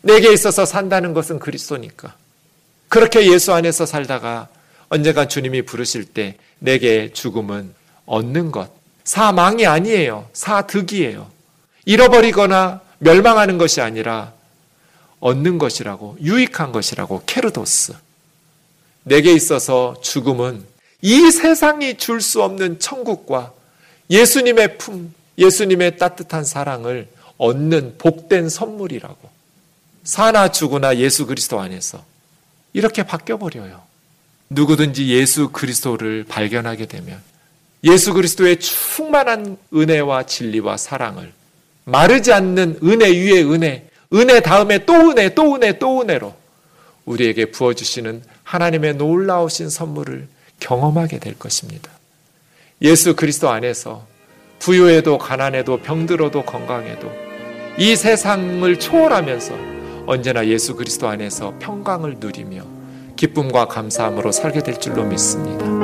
내게 0.02 0.32
있어서 0.32 0.64
산다는 0.66 1.14
것은 1.14 1.38
그리스도니까. 1.38 2.14
그렇게 2.88 3.30
예수 3.32 3.52
안에서 3.52 3.86
살다가 3.86 4.48
언젠가 4.88 5.26
주님이 5.26 5.62
부르실 5.62 6.04
때 6.04 6.36
내게 6.58 7.10
죽음은 7.12 7.74
얻는 8.06 8.52
것. 8.52 8.70
사망이 9.04 9.66
아니에요. 9.66 10.28
사득이에요. 10.32 11.30
잃어버리거나 11.86 12.80
멸망하는 12.98 13.58
것이 13.58 13.80
아니라 13.80 14.33
얻는 15.24 15.56
것이라고, 15.56 16.18
유익한 16.20 16.70
것이라고, 16.70 17.22
케르도스. 17.24 17.94
내게 19.04 19.32
있어서 19.32 19.96
죽음은 20.02 20.62
이 21.00 21.30
세상이 21.30 21.96
줄 21.96 22.20
수 22.20 22.42
없는 22.42 22.78
천국과 22.78 23.54
예수님의 24.10 24.76
품, 24.76 25.14
예수님의 25.38 25.96
따뜻한 25.96 26.44
사랑을 26.44 27.08
얻는 27.38 27.96
복된 27.96 28.50
선물이라고. 28.50 29.30
사나 30.04 30.52
죽으나 30.52 30.98
예수 30.98 31.24
그리스도 31.24 31.58
안에서 31.58 32.04
이렇게 32.74 33.02
바뀌어 33.02 33.38
버려요. 33.38 33.80
누구든지 34.50 35.08
예수 35.08 35.48
그리스도를 35.48 36.24
발견하게 36.28 36.84
되면 36.84 37.18
예수 37.82 38.12
그리스도의 38.12 38.60
충만한 38.60 39.56
은혜와 39.72 40.24
진리와 40.26 40.76
사랑을 40.76 41.32
마르지 41.84 42.30
않는 42.32 42.80
은혜 42.82 43.10
위에 43.10 43.42
은혜, 43.42 43.88
은혜 44.12 44.40
다음에 44.40 44.84
또 44.84 44.92
은혜, 45.10 45.34
또 45.34 45.54
은혜, 45.54 45.78
또 45.78 46.02
은혜로 46.02 46.34
우리에게 47.04 47.46
부어주시는 47.46 48.22
하나님의 48.42 48.94
놀라우신 48.94 49.70
선물을 49.70 50.28
경험하게 50.60 51.18
될 51.18 51.38
것입니다. 51.38 51.90
예수 52.82 53.16
그리스도 53.16 53.50
안에서 53.50 54.06
부유해도 54.58 55.18
가난해도 55.18 55.78
병들어도 55.78 56.44
건강해도 56.44 57.10
이 57.78 57.96
세상을 57.96 58.78
초월하면서 58.78 59.54
언제나 60.06 60.46
예수 60.46 60.74
그리스도 60.74 61.08
안에서 61.08 61.54
평강을 61.58 62.16
누리며 62.18 62.62
기쁨과 63.16 63.66
감사함으로 63.66 64.32
살게 64.32 64.62
될 64.62 64.78
줄로 64.78 65.04
믿습니다. 65.04 65.83